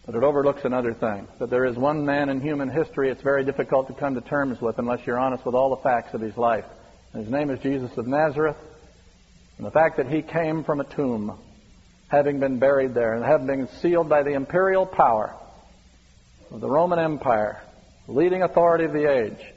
[0.06, 3.46] But it overlooks another thing that there is one man in human history it's very
[3.46, 6.36] difficult to come to terms with unless you're honest with all the facts of his
[6.36, 6.66] life.
[7.14, 8.58] His name is Jesus of Nazareth.
[9.58, 11.38] And the fact that he came from a tomb,
[12.08, 15.36] having been buried there, and having been sealed by the imperial power
[16.50, 17.62] of the Roman Empire,
[18.08, 19.54] leading authority of the age,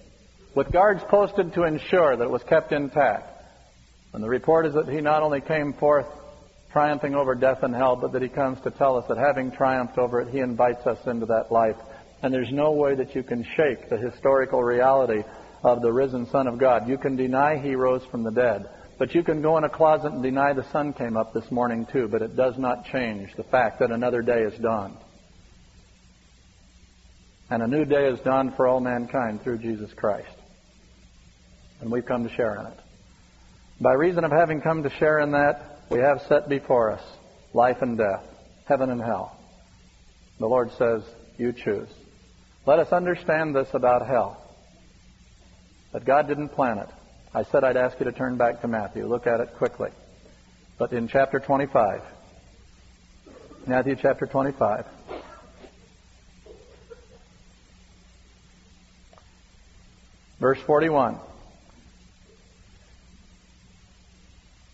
[0.54, 3.31] with guards posted to ensure that it was kept intact.
[4.12, 6.06] And the report is that he not only came forth
[6.70, 9.98] triumphing over death and hell, but that he comes to tell us that having triumphed
[9.98, 11.76] over it, he invites us into that life.
[12.22, 15.22] And there's no way that you can shake the historical reality
[15.62, 16.88] of the risen Son of God.
[16.88, 18.68] You can deny he rose from the dead.
[18.98, 21.86] But you can go in a closet and deny the sun came up this morning
[21.86, 24.96] too, but it does not change the fact that another day has dawned.
[27.50, 30.36] And a new day has dawned for all mankind through Jesus Christ.
[31.80, 32.78] And we've come to share in it.
[33.82, 37.02] By reason of having come to share in that, we have set before us
[37.52, 38.24] life and death,
[38.64, 39.36] heaven and hell.
[40.38, 41.02] The Lord says,
[41.36, 41.88] You choose.
[42.64, 44.40] Let us understand this about hell.
[45.92, 46.88] But God didn't plan it.
[47.34, 49.04] I said I'd ask you to turn back to Matthew.
[49.04, 49.90] Look at it quickly.
[50.78, 52.02] But in chapter 25,
[53.66, 54.86] Matthew chapter 25,
[60.38, 61.18] verse 41.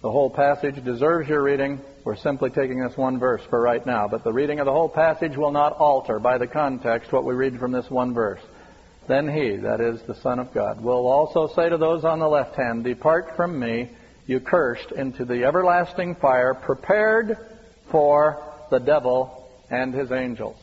[0.00, 1.80] The whole passage deserves your reading.
[2.04, 4.88] We're simply taking this one verse for right now, but the reading of the whole
[4.88, 8.40] passage will not alter by the context what we read from this one verse.
[9.08, 12.28] Then he, that is the Son of God, will also say to those on the
[12.28, 13.90] left hand, Depart from me,
[14.28, 17.37] you cursed, into the everlasting fire prepared
[17.90, 20.56] for the devil and his angels.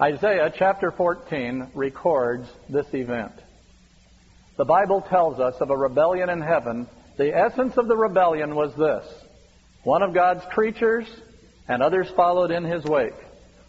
[0.00, 3.32] Isaiah chapter 14 records this event.
[4.58, 6.86] The Bible tells us of a rebellion in heaven.
[7.16, 9.04] The essence of the rebellion was this.
[9.84, 11.06] One of God's creatures,
[11.68, 13.14] and others followed in his wake,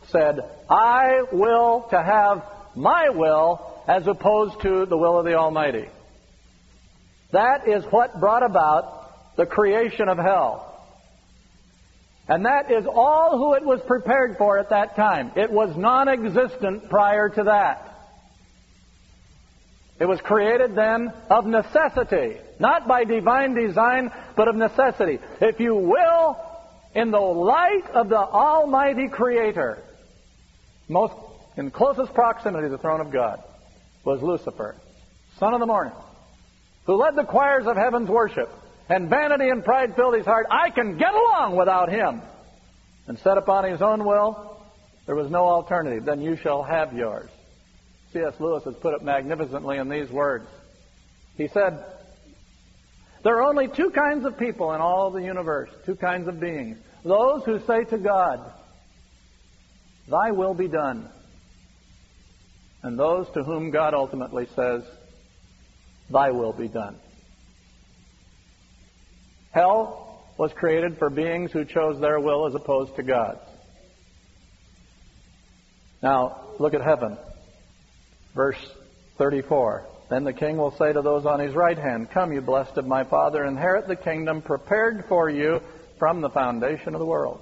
[0.10, 2.44] said, I will to have
[2.76, 5.88] my will as opposed to the will of the Almighty.
[7.32, 10.64] That is what brought about the creation of hell.
[12.28, 15.32] And that is all who it was prepared for at that time.
[15.36, 17.97] It was non existent prior to that.
[20.00, 25.20] It was created then of necessity, not by divine design, but of necessity.
[25.42, 26.38] If you will,
[26.94, 29.80] in the light of the Almighty Creator,
[30.88, 31.14] most
[31.56, 33.42] in closest proximity to the throne of God,
[34.04, 34.76] was Lucifer,
[35.40, 35.94] son of the morning,
[36.86, 38.50] who led the choirs of heaven's worship
[38.90, 42.22] and vanity and pride filled his heart, I can get along without him,
[43.08, 44.62] and set upon his own will,
[45.06, 46.06] there was no alternative.
[46.06, 47.30] Then you shall have yours.
[48.14, 48.34] C.S.
[48.40, 50.48] Lewis has put it magnificently in these words.
[51.36, 51.84] He said,
[53.24, 56.78] There are only two kinds of people in all the universe, two kinds of beings.
[57.04, 58.42] Those who say to God,
[60.10, 61.10] Thy will be done.
[62.82, 64.84] And those to whom God ultimately says,
[66.10, 66.96] Thy will be done.
[69.52, 73.42] Hell was created for beings who chose their will as opposed to God's.
[76.02, 77.18] Now, look at heaven.
[78.38, 78.72] Verse
[79.18, 79.84] 34.
[80.12, 82.86] Then the king will say to those on his right hand, Come, you blessed of
[82.86, 85.60] my Father, inherit the kingdom prepared for you
[85.98, 87.42] from the foundation of the world.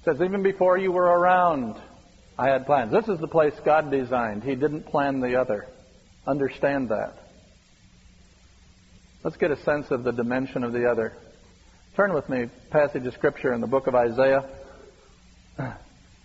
[0.00, 1.74] It says, Even before you were around,
[2.38, 2.92] I had plans.
[2.92, 4.44] This is the place God designed.
[4.44, 5.66] He didn't plan the other.
[6.28, 7.14] Understand that.
[9.24, 11.12] Let's get a sense of the dimension of the other.
[11.96, 14.48] Turn with me, passage of Scripture in the book of Isaiah.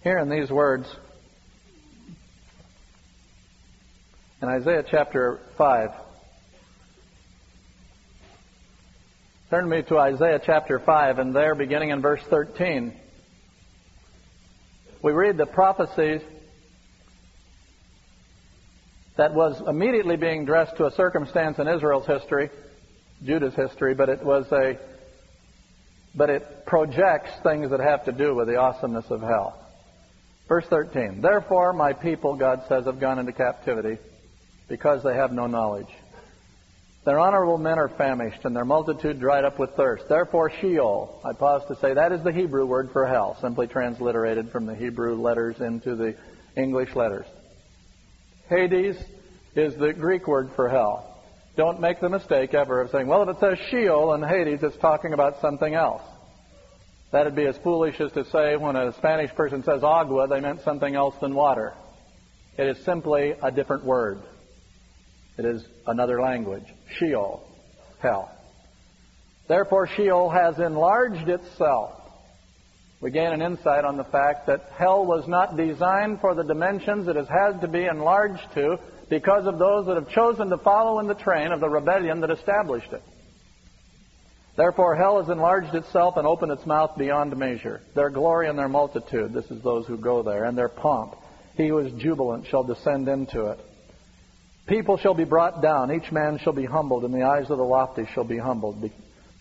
[0.03, 0.87] Here in these words,
[4.41, 5.91] in Isaiah chapter 5.
[9.51, 12.93] Turn me to Isaiah chapter 5, and there, beginning in verse 13,
[15.03, 16.21] we read the prophecies
[19.15, 22.49] that was immediately being addressed to a circumstance in Israel's history,
[23.23, 24.77] Judah's history, but it was a
[26.13, 29.57] but it projects things that have to do with the awesomeness of hell.
[30.49, 31.21] Verse 13.
[31.21, 33.97] Therefore my people, God says, have gone into captivity
[34.71, 35.89] because they have no knowledge.
[37.03, 40.07] Their honorable men are famished, and their multitude dried up with thirst.
[40.07, 44.49] Therefore, Sheol, I pause to say, that is the Hebrew word for hell, simply transliterated
[44.49, 46.15] from the Hebrew letters into the
[46.55, 47.25] English letters.
[48.47, 48.95] Hades
[49.55, 51.21] is the Greek word for hell.
[51.57, 54.77] Don't make the mistake ever of saying, well, if it says Sheol and Hades, it's
[54.77, 56.03] talking about something else.
[57.11, 60.61] That'd be as foolish as to say when a Spanish person says agua, they meant
[60.61, 61.73] something else than water.
[62.57, 64.21] It is simply a different word.
[65.41, 66.65] It is another language.
[66.99, 67.41] Sheol,
[67.99, 68.29] hell.
[69.47, 71.93] Therefore, Sheol has enlarged itself.
[73.01, 77.07] We gain an insight on the fact that hell was not designed for the dimensions
[77.07, 78.77] it has had to be enlarged to
[79.09, 82.29] because of those that have chosen to follow in the train of the rebellion that
[82.29, 83.01] established it.
[84.55, 87.81] Therefore, hell has enlarged itself and opened its mouth beyond measure.
[87.95, 91.15] Their glory and their multitude, this is those who go there, and their pomp.
[91.55, 93.59] He who is jubilant shall descend into it.
[94.67, 97.63] People shall be brought down, each man shall be humbled, and the eyes of the
[97.63, 98.89] lofty shall be humbled.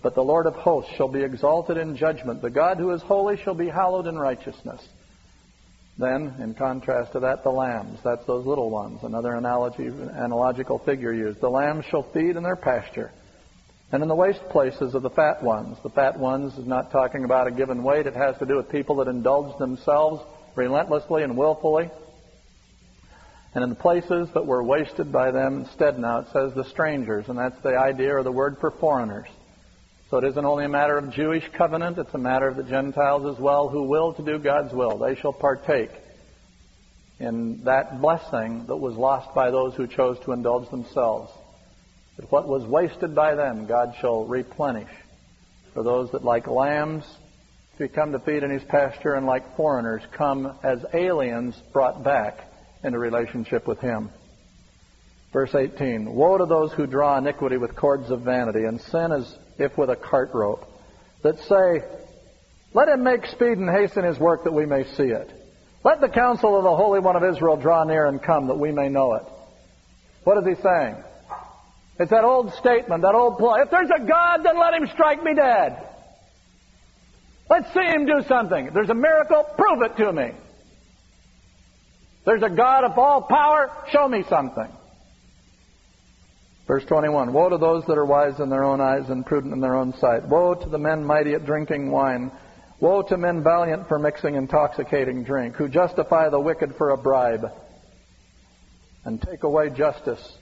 [0.03, 2.41] But the Lord of hosts shall be exalted in judgment.
[2.41, 4.81] The God who is holy shall be hallowed in righteousness.
[5.99, 11.13] Then, in contrast to that, the lambs, that's those little ones, another analogy, analogical figure
[11.13, 11.41] used.
[11.41, 13.13] The lambs shall feed in their pasture.
[13.93, 17.25] And in the waste places of the fat ones, the fat ones is not talking
[17.25, 20.23] about a given weight, it has to do with people that indulge themselves
[20.55, 21.91] relentlessly and willfully
[23.55, 27.29] and in the places that were wasted by them, instead now it says the strangers,
[27.29, 29.29] and that's the idea or the word for foreigners.
[30.09, 33.33] So it isn't only a matter of Jewish covenant, it's a matter of the Gentiles
[33.33, 34.99] as well who will to do God's will.
[34.99, 35.91] They shall partake
[37.19, 41.31] in that blessing that was lost by those who chose to indulge themselves.
[42.17, 44.91] But what was wasted by them, God shall replenish.
[45.75, 47.05] For those that, like lambs,
[47.79, 52.50] to come to feed in his pasture, and like foreigners, come as aliens brought back
[52.83, 54.11] into relationship with Him.
[55.33, 59.39] Verse 18 Woe to those who draw iniquity with cords of vanity, and sin as
[59.59, 60.67] if with a cart rope,
[61.23, 61.85] that say,
[62.75, 65.31] Let him make speed and hasten his work that we may see it.
[65.85, 68.73] Let the counsel of the Holy One of Israel draw near and come that we
[68.73, 69.23] may know it.
[70.25, 70.97] What is he saying?
[71.99, 73.61] It's that old statement, that old play.
[73.61, 75.87] If there's a God, then let him strike me dead.
[77.49, 78.67] Let's see him do something.
[78.67, 80.33] If there's a miracle, prove it to me.
[82.25, 83.71] There's a God of all power.
[83.91, 84.69] Show me something.
[86.67, 89.61] Verse 21 Woe to those that are wise in their own eyes and prudent in
[89.61, 90.29] their own sight.
[90.29, 92.31] Woe to the men mighty at drinking wine.
[92.79, 97.51] Woe to men valiant for mixing intoxicating drink, who justify the wicked for a bribe
[99.05, 100.39] and take away justice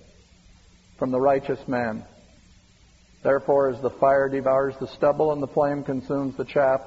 [0.98, 2.04] from the righteous man.
[3.22, 6.80] Therefore, as the fire devours the stubble and the flame consumes the chaff,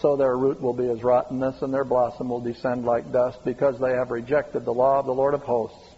[0.00, 3.78] so their root will be as rottenness, and their blossom will descend like dust, because
[3.80, 5.94] they have rejected the law of the Lord of hosts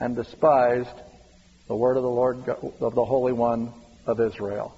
[0.00, 0.88] and despised
[1.66, 2.48] the word of the Lord
[2.80, 3.72] of the Holy One
[4.06, 4.74] of Israel.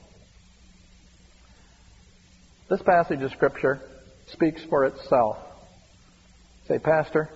[2.68, 3.80] This passage of Scripture
[4.28, 5.38] speaks for itself.
[6.66, 7.28] Say, Pastor,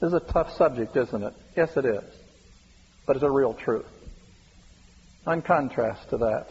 [0.00, 1.34] this is a tough subject, isn't it?
[1.56, 2.04] Yes, it is.
[3.06, 3.86] But it's a real truth.
[5.26, 6.48] In contrast to that,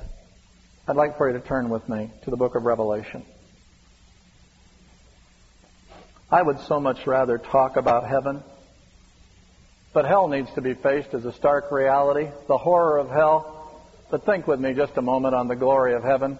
[0.88, 3.26] I'd like for you to turn with me to the book of Revelation.
[6.32, 8.44] I would so much rather talk about heaven,
[9.94, 13.82] but hell needs to be faced as a stark reality, the horror of hell.
[14.12, 16.38] But think with me just a moment on the glory of heaven.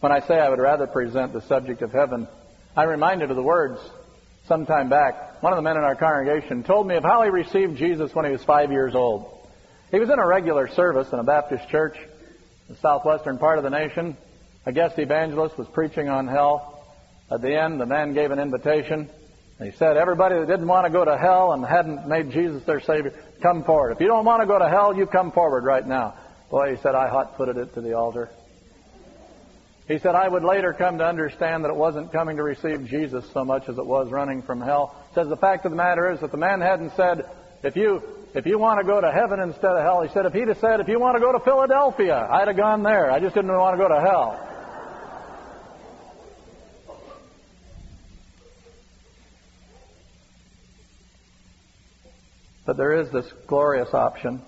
[0.00, 2.26] When I say I would rather present the subject of heaven,
[2.74, 3.78] I'm reminded of the words
[4.46, 5.42] some time back.
[5.42, 8.24] One of the men in our congregation told me of how he received Jesus when
[8.24, 9.30] he was five years old.
[9.90, 11.96] He was in a regular service in a Baptist church
[12.68, 14.16] in the southwestern part of the nation.
[14.64, 16.75] A guest evangelist was preaching on hell.
[17.30, 19.08] At the end, the man gave an invitation.
[19.62, 22.80] He said, Everybody that didn't want to go to hell and hadn't made Jesus their
[22.80, 23.92] Savior, come forward.
[23.92, 26.14] If you don't want to go to hell, you come forward right now.
[26.50, 28.30] Boy, he said, I hot footed it to the altar.
[29.88, 33.24] He said, I would later come to understand that it wasn't coming to receive Jesus
[33.32, 34.94] so much as it was running from hell.
[35.10, 37.24] He says the fact of the matter is that the man hadn't said,
[37.62, 38.02] if you
[38.34, 40.58] if you want to go to heaven instead of hell, he said, if he'd have
[40.58, 43.10] said, if you want to go to Philadelphia, I'd have gone there.
[43.10, 44.55] I just didn't want to go to hell.
[52.66, 54.42] But there is this glorious option.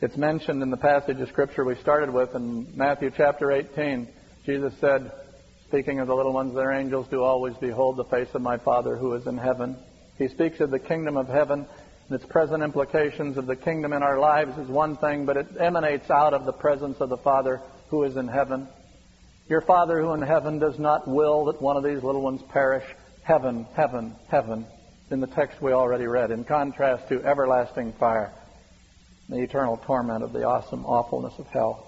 [0.00, 4.08] It's mentioned in the passage of Scripture we started with in Matthew chapter 18.
[4.46, 5.12] Jesus said,
[5.68, 8.96] speaking of the little ones, their angels do always behold the face of my Father
[8.96, 9.76] who is in heaven.
[10.16, 11.66] He speaks of the kingdom of heaven
[12.08, 15.46] and its present implications of the kingdom in our lives is one thing, but it
[15.60, 17.60] emanates out of the presence of the Father
[17.90, 18.66] who is in heaven.
[19.50, 22.84] Your Father who in heaven does not will that one of these little ones perish.
[23.22, 24.66] Heaven, heaven, heaven.
[25.12, 28.32] In the text we already read, in contrast to everlasting fire,
[29.28, 31.86] the eternal torment of the awesome awfulness of hell.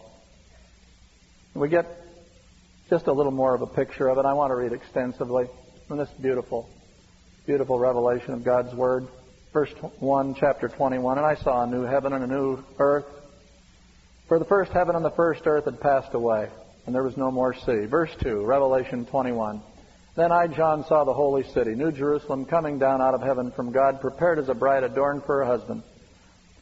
[1.54, 1.86] We get
[2.90, 4.26] just a little more of a picture of it.
[4.26, 5.46] I want to read extensively
[5.88, 6.68] from this beautiful,
[7.46, 9.08] beautiful revelation of God's Word.
[9.54, 11.16] Verse 1, chapter 21.
[11.16, 13.06] And I saw a new heaven and a new earth.
[14.28, 16.50] For the first heaven and the first earth had passed away,
[16.84, 17.86] and there was no more sea.
[17.86, 19.62] Verse 2, Revelation 21.
[20.16, 23.72] Then I, John, saw the holy city, New Jerusalem, coming down out of heaven from
[23.72, 25.82] God, prepared as a bride adorned for her husband.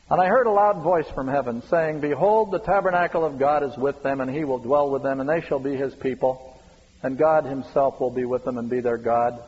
[0.09, 3.77] And I heard a loud voice from heaven, saying, Behold, the tabernacle of God is
[3.77, 6.59] with them, and he will dwell with them, and they shall be his people.
[7.03, 9.43] And God himself will be with them and be their God.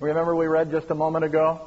[0.00, 1.60] Remember we read just a moment ago?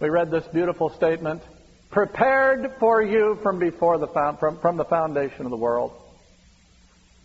[0.00, 1.42] We read this beautiful statement,
[1.90, 5.92] prepared for you from before the from, from the foundation of the world.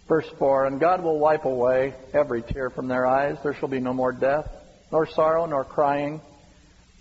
[0.07, 3.37] Verse 4, And God will wipe away every tear from their eyes.
[3.43, 4.49] There shall be no more death,
[4.91, 6.21] nor sorrow, nor crying.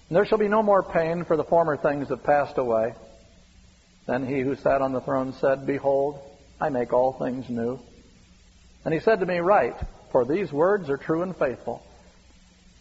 [0.09, 2.94] And there shall be no more pain, for the former things have passed away.
[4.07, 6.20] Then he who sat on the throne said, Behold,
[6.61, 7.78] I make all things new.
[8.84, 9.76] And he said to me, Write,
[10.12, 11.82] for these words are true and faithful.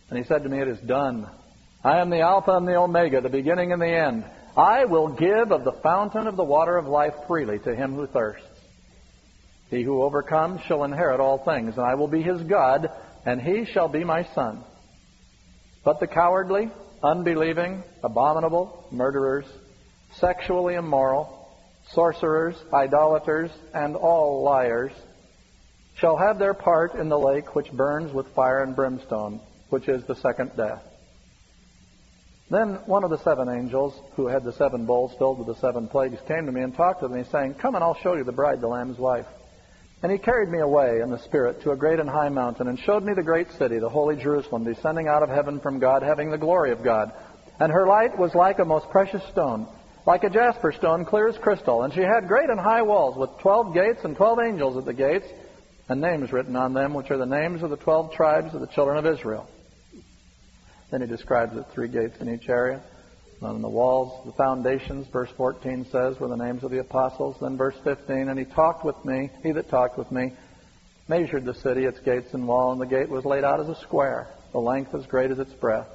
[0.10, 1.28] And he said to me, It is done.
[1.84, 4.26] I am the Alpha and the Omega, the beginning and the end.
[4.58, 8.08] I will give of the fountain of the water of life freely to him who
[8.08, 8.55] thirsts.
[9.76, 12.90] He who overcomes shall inherit all things, and I will be his God,
[13.26, 14.64] and he shall be my son.
[15.84, 16.72] But the cowardly,
[17.04, 19.46] unbelieving, abominable, murderers,
[20.14, 21.50] sexually immoral,
[21.92, 24.94] sorcerers, idolaters, and all liars
[25.98, 30.06] shall have their part in the lake which burns with fire and brimstone, which is
[30.06, 30.84] the second death.
[32.50, 35.90] Then one of the seven angels, who had the seven bowls filled with the seven
[35.90, 38.32] plagues, came to me and talked with me, saying, Come and I'll show you the
[38.32, 39.26] bride, the Lamb's wife.
[40.06, 42.78] And he carried me away in the Spirit to a great and high mountain, and
[42.78, 46.30] showed me the great city, the holy Jerusalem, descending out of heaven from God, having
[46.30, 47.12] the glory of God.
[47.60, 49.66] And her light was like a most precious stone,
[50.06, 51.82] like a jasper stone, clear as crystal.
[51.82, 54.94] And she had great and high walls, with twelve gates and twelve angels at the
[54.94, 55.26] gates,
[55.90, 58.68] and names written on them, which are the names of the twelve tribes of the
[58.68, 59.50] children of Israel.
[60.92, 62.84] Then he describes the three gates in each area.
[63.42, 67.36] On the walls, the foundations, verse 14 says, were the names of the apostles.
[67.42, 70.32] Then verse 15, and he talked with me, he that talked with me,
[71.08, 73.76] measured the city, its gates and wall, and the gate was laid out as a
[73.82, 75.90] square, the length as great as its breadth.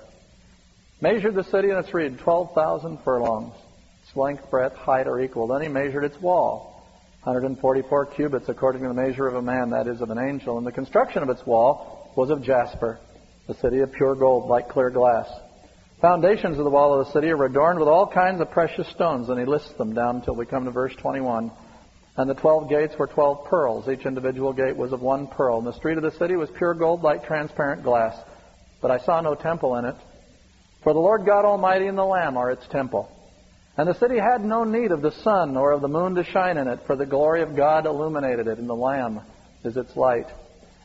[1.01, 3.55] Measured the city, and its reed, 12,000 furlongs.
[4.03, 5.47] Its length, breadth, height are equal.
[5.47, 6.85] Then he measured its wall,
[7.23, 10.59] 144 cubits according to the measure of a man, that is, of an angel.
[10.59, 13.01] And the construction of its wall was of jasper,
[13.47, 15.27] the city of pure gold, like clear glass.
[16.01, 19.29] Foundations of the wall of the city are adorned with all kinds of precious stones,
[19.29, 21.51] and he lists them down until we come to verse 21.
[22.17, 23.89] And the twelve gates were twelve pearls.
[23.89, 25.59] Each individual gate was of one pearl.
[25.59, 28.17] And the street of the city was pure gold like transparent glass.
[28.81, 29.95] But I saw no temple in it.
[30.83, 33.11] For the Lord God Almighty and the Lamb are its temple.
[33.77, 36.57] And the city had no need of the sun or of the moon to shine
[36.57, 39.21] in it, for the glory of God illuminated it, and the Lamb
[39.65, 40.27] is its light.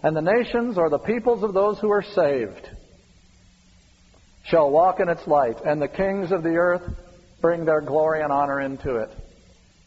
[0.04, 2.70] And the nations or the peoples of those who are saved
[4.48, 6.84] shall walk in its light, and the kings of the earth
[7.42, 9.10] bring their glory and honor into it.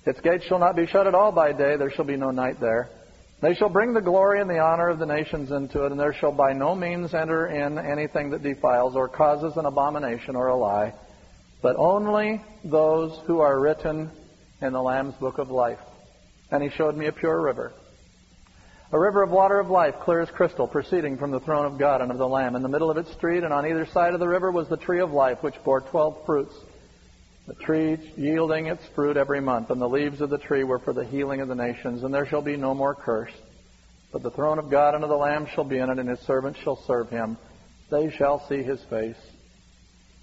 [0.05, 2.61] Its gates shall not be shut at all by day, there shall be no night
[2.61, 2.89] there.
[3.41, 6.15] They shall bring the glory and the honor of the nations into it, and there
[6.15, 10.57] shall by no means enter in anything that defiles or causes an abomination or a
[10.57, 10.93] lie,
[11.63, 14.11] but only those who are written
[14.61, 15.79] in the Lamb's book of life.
[16.51, 17.73] And he showed me a pure river.
[18.91, 22.01] A river of water of life, clear as crystal, proceeding from the throne of God
[22.01, 22.57] and of the Lamb.
[22.57, 24.79] In the middle of its street and on either side of the river was the
[24.79, 26.55] tree of life, which bore twelve fruits,
[27.47, 30.95] the tree yielding its fruit every month, and the leaves of the tree were for
[30.95, 33.33] the healing of the nations, and there shall be no more curse.
[34.11, 36.21] But the throne of God and of the Lamb shall be in it, and his
[36.21, 37.37] servants shall serve him.
[37.91, 39.21] They shall see his face,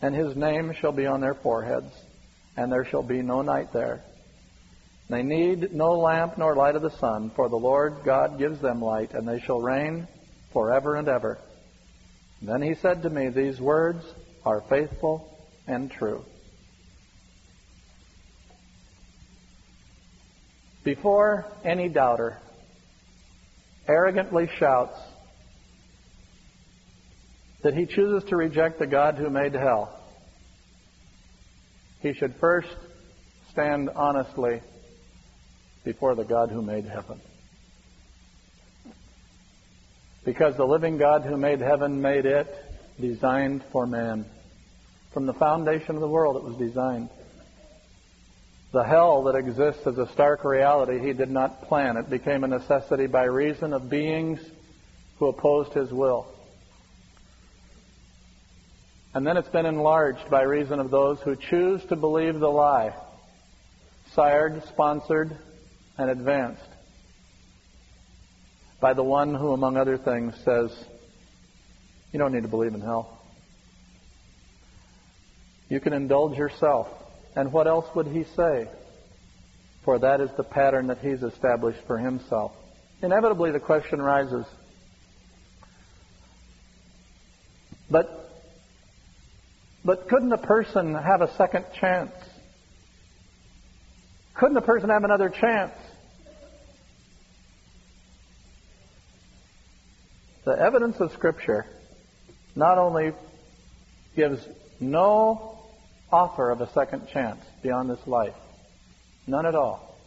[0.01, 1.93] and his name shall be on their foreheads,
[2.57, 4.01] and there shall be no night there.
[5.09, 8.81] They need no lamp nor light of the sun, for the Lord God gives them
[8.81, 10.07] light, and they shall reign
[10.51, 11.37] forever and ever.
[12.41, 14.03] Then he said to me, These words
[14.45, 15.37] are faithful
[15.67, 16.25] and true.
[20.85, 22.37] before any doubter
[23.87, 24.97] arrogantly shouts
[27.63, 29.99] that he chooses to reject the God who made hell,
[32.01, 32.69] he should first
[33.51, 34.61] stand honestly
[35.85, 37.21] before the God who made heaven.
[40.25, 42.53] Because the living God who made heaven made it
[42.99, 44.25] designed for man.
[45.13, 47.09] From the foundation of the world it was designed.
[48.71, 51.95] The hell that exists as a stark reality he did not plan.
[51.95, 54.39] It became a necessity by reason of beings
[55.19, 56.27] who opposed his will.
[59.13, 62.93] And then it's been enlarged by reason of those who choose to believe the lie,
[64.11, 65.37] sired, sponsored,
[65.97, 66.61] and advanced
[68.79, 70.71] by the one who, among other things, says,
[72.11, 73.21] You don't need to believe in hell.
[75.69, 76.87] You can indulge yourself.
[77.35, 78.69] And what else would he say?
[79.83, 82.51] For that is the pattern that he's established for himself.
[83.01, 84.45] Inevitably, the question rises
[87.89, 88.31] but,
[89.83, 92.13] but couldn't a person have a second chance?
[94.33, 95.73] Couldn't a person have another chance?
[100.45, 101.65] The evidence of Scripture
[102.55, 103.13] not only
[104.15, 104.47] gives
[104.79, 105.57] no
[106.11, 108.35] offer of a second chance beyond this life.
[109.25, 109.97] None at all.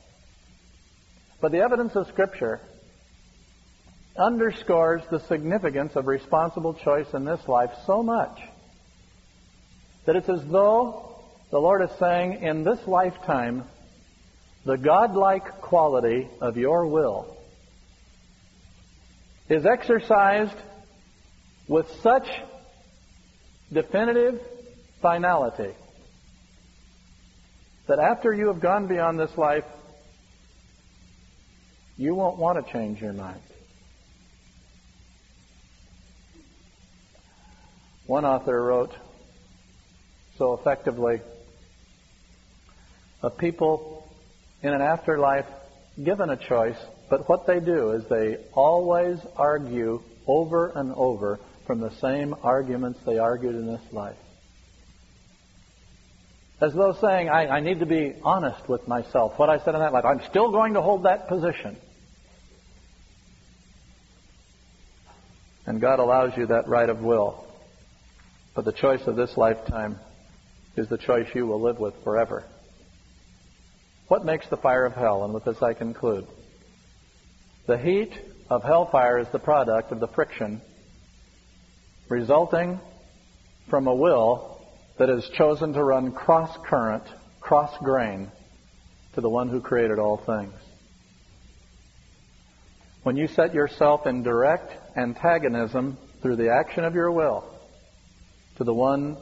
[1.41, 2.61] But the evidence of Scripture
[4.17, 8.41] underscores the significance of responsible choice in this life so much
[10.07, 11.21] that it's as though
[11.51, 13.65] the Lord is saying, in this lifetime,
[14.65, 17.38] the godlike quality of your will
[19.49, 20.57] is exercised
[21.67, 22.29] with such
[23.73, 24.41] definitive
[25.01, 25.75] finality
[27.87, 29.65] that after you have gone beyond this life,
[31.97, 33.41] you won't want to change your mind.
[38.07, 38.95] One author wrote
[40.37, 41.21] so effectively
[43.21, 44.09] of people
[44.63, 45.47] in an afterlife
[46.03, 46.79] given a choice,
[47.09, 53.01] but what they do is they always argue over and over from the same arguments
[53.05, 54.17] they argued in this life.
[56.61, 59.39] As though saying, I, I need to be honest with myself.
[59.39, 61.77] What I said in that life, I'm still going to hold that position.
[65.67, 67.47] And God allows you that right of will.
[68.55, 70.01] But the choice of this lifetime
[70.77, 72.43] is the choice you will live with forever.
[74.09, 75.25] What makes the fire of hell?
[75.25, 76.27] And with this I conclude.
[77.69, 78.15] The heat
[78.49, 80.63] of hellfire is the product of the friction
[82.09, 82.81] resulting
[83.69, 84.59] from a will
[84.99, 87.05] that has chosen to run cross current,
[87.43, 88.33] cross grain
[89.13, 90.55] to the one who created all things.
[93.03, 97.45] When you set yourself in direct antagonism through the action of your will
[98.57, 99.19] to the one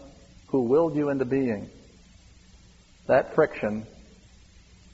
[0.50, 1.68] who willed you into being,
[3.08, 3.88] that friction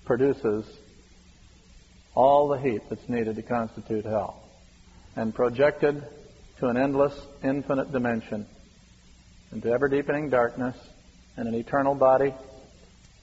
[0.07, 0.65] produces
[2.15, 4.43] all the heat that's needed to constitute hell
[5.17, 6.03] and projected
[6.59, 8.47] to an endless, infinite dimension
[9.53, 10.77] into ever deepening darkness
[11.37, 12.33] and an eternal body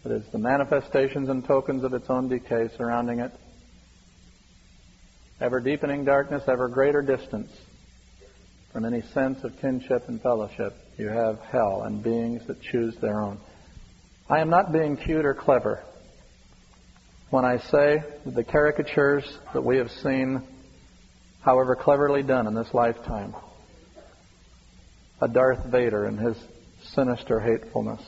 [0.03, 3.31] that is the manifestations and tokens of its own decay surrounding it.
[5.41, 7.51] Ever deepening darkness, ever greater distance
[8.71, 10.75] from any sense of kinship and fellowship.
[10.97, 13.39] You have hell and beings that choose their own.
[14.29, 15.83] I am not being cute or clever
[17.29, 19.23] when I say that the caricatures
[19.53, 20.41] that we have seen,
[21.41, 23.35] however cleverly done in this lifetime,
[25.21, 26.37] a Darth Vader in his
[26.93, 28.01] sinister hatefulness.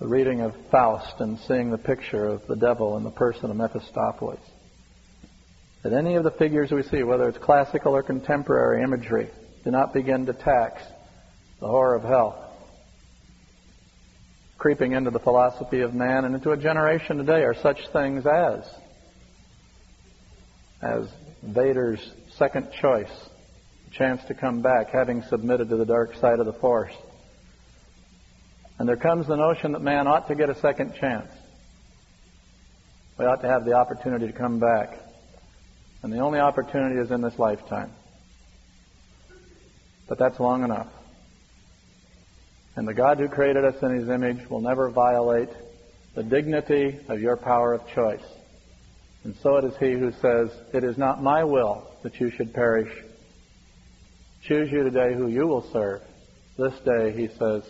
[0.00, 3.56] the reading of Faust and seeing the picture of the devil in the person of
[3.56, 4.38] Mephistopheles.
[5.82, 9.28] That any of the figures we see, whether it's classical or contemporary imagery,
[9.64, 10.82] do not begin to tax
[11.60, 12.47] the horror of hell
[14.58, 18.64] creeping into the philosophy of man and into a generation today are such things as
[20.80, 21.08] as
[21.42, 23.10] Vader's second choice,
[23.92, 26.92] chance to come back, having submitted to the dark side of the force.
[28.78, 31.32] And there comes the notion that man ought to get a second chance.
[33.18, 34.98] We ought to have the opportunity to come back.
[36.02, 37.90] And the only opportunity is in this lifetime.
[40.08, 40.88] But that's long enough.
[42.78, 45.48] And the God who created us in his image will never violate
[46.14, 48.22] the dignity of your power of choice.
[49.24, 52.54] And so it is he who says, It is not my will that you should
[52.54, 52.88] perish.
[54.44, 56.02] Choose you today who you will serve.
[56.56, 57.64] This day, he says,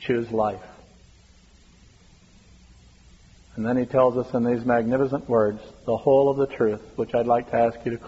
[0.00, 0.64] choose life.
[3.56, 7.14] And then he tells us in these magnificent words the whole of the truth, which
[7.14, 8.00] I'd like to ask you to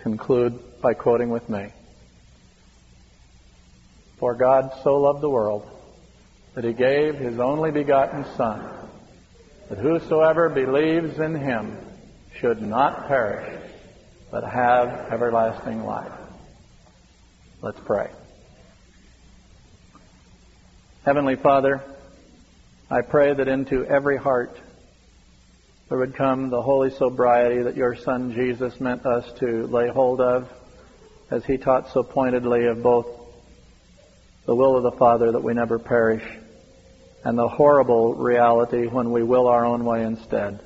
[0.00, 1.68] conclude by quoting with me.
[4.18, 5.70] For God so loved the world
[6.54, 8.64] that he gave his only begotten Son,
[9.68, 11.76] that whosoever believes in him
[12.38, 13.60] should not perish,
[14.30, 16.12] but have everlasting life.
[17.60, 18.10] Let's pray.
[21.04, 21.82] Heavenly Father,
[22.90, 24.56] I pray that into every heart
[25.88, 30.20] there would come the holy sobriety that your Son Jesus meant us to lay hold
[30.20, 30.48] of,
[31.30, 33.06] as he taught so pointedly of both
[34.46, 36.22] the will of the Father that we never perish
[37.24, 40.60] and the horrible reality when we will our own way instead.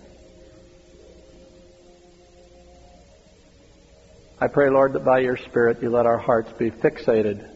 [4.41, 7.49] I pray, Lord, that by your Spirit you let our hearts be fixated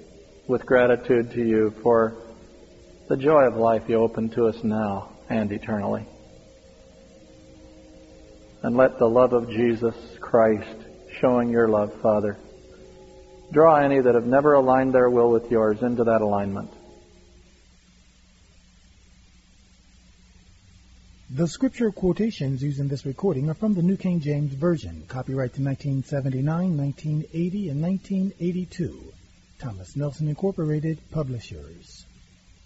[0.48, 2.16] with gratitude to you for
[3.08, 6.06] the joy of life you open to us now and eternally.
[8.62, 10.76] And let the love of Jesus Christ,
[11.20, 12.36] showing your love, Father,
[13.52, 16.70] draw any that have never aligned their will with yours into that alignment.
[21.34, 25.58] The scripture quotations used in this recording are from the New King James Version, copyright
[25.58, 29.14] 1979, 1980, and 1982.
[29.58, 32.04] Thomas Nelson Incorporated, publishers.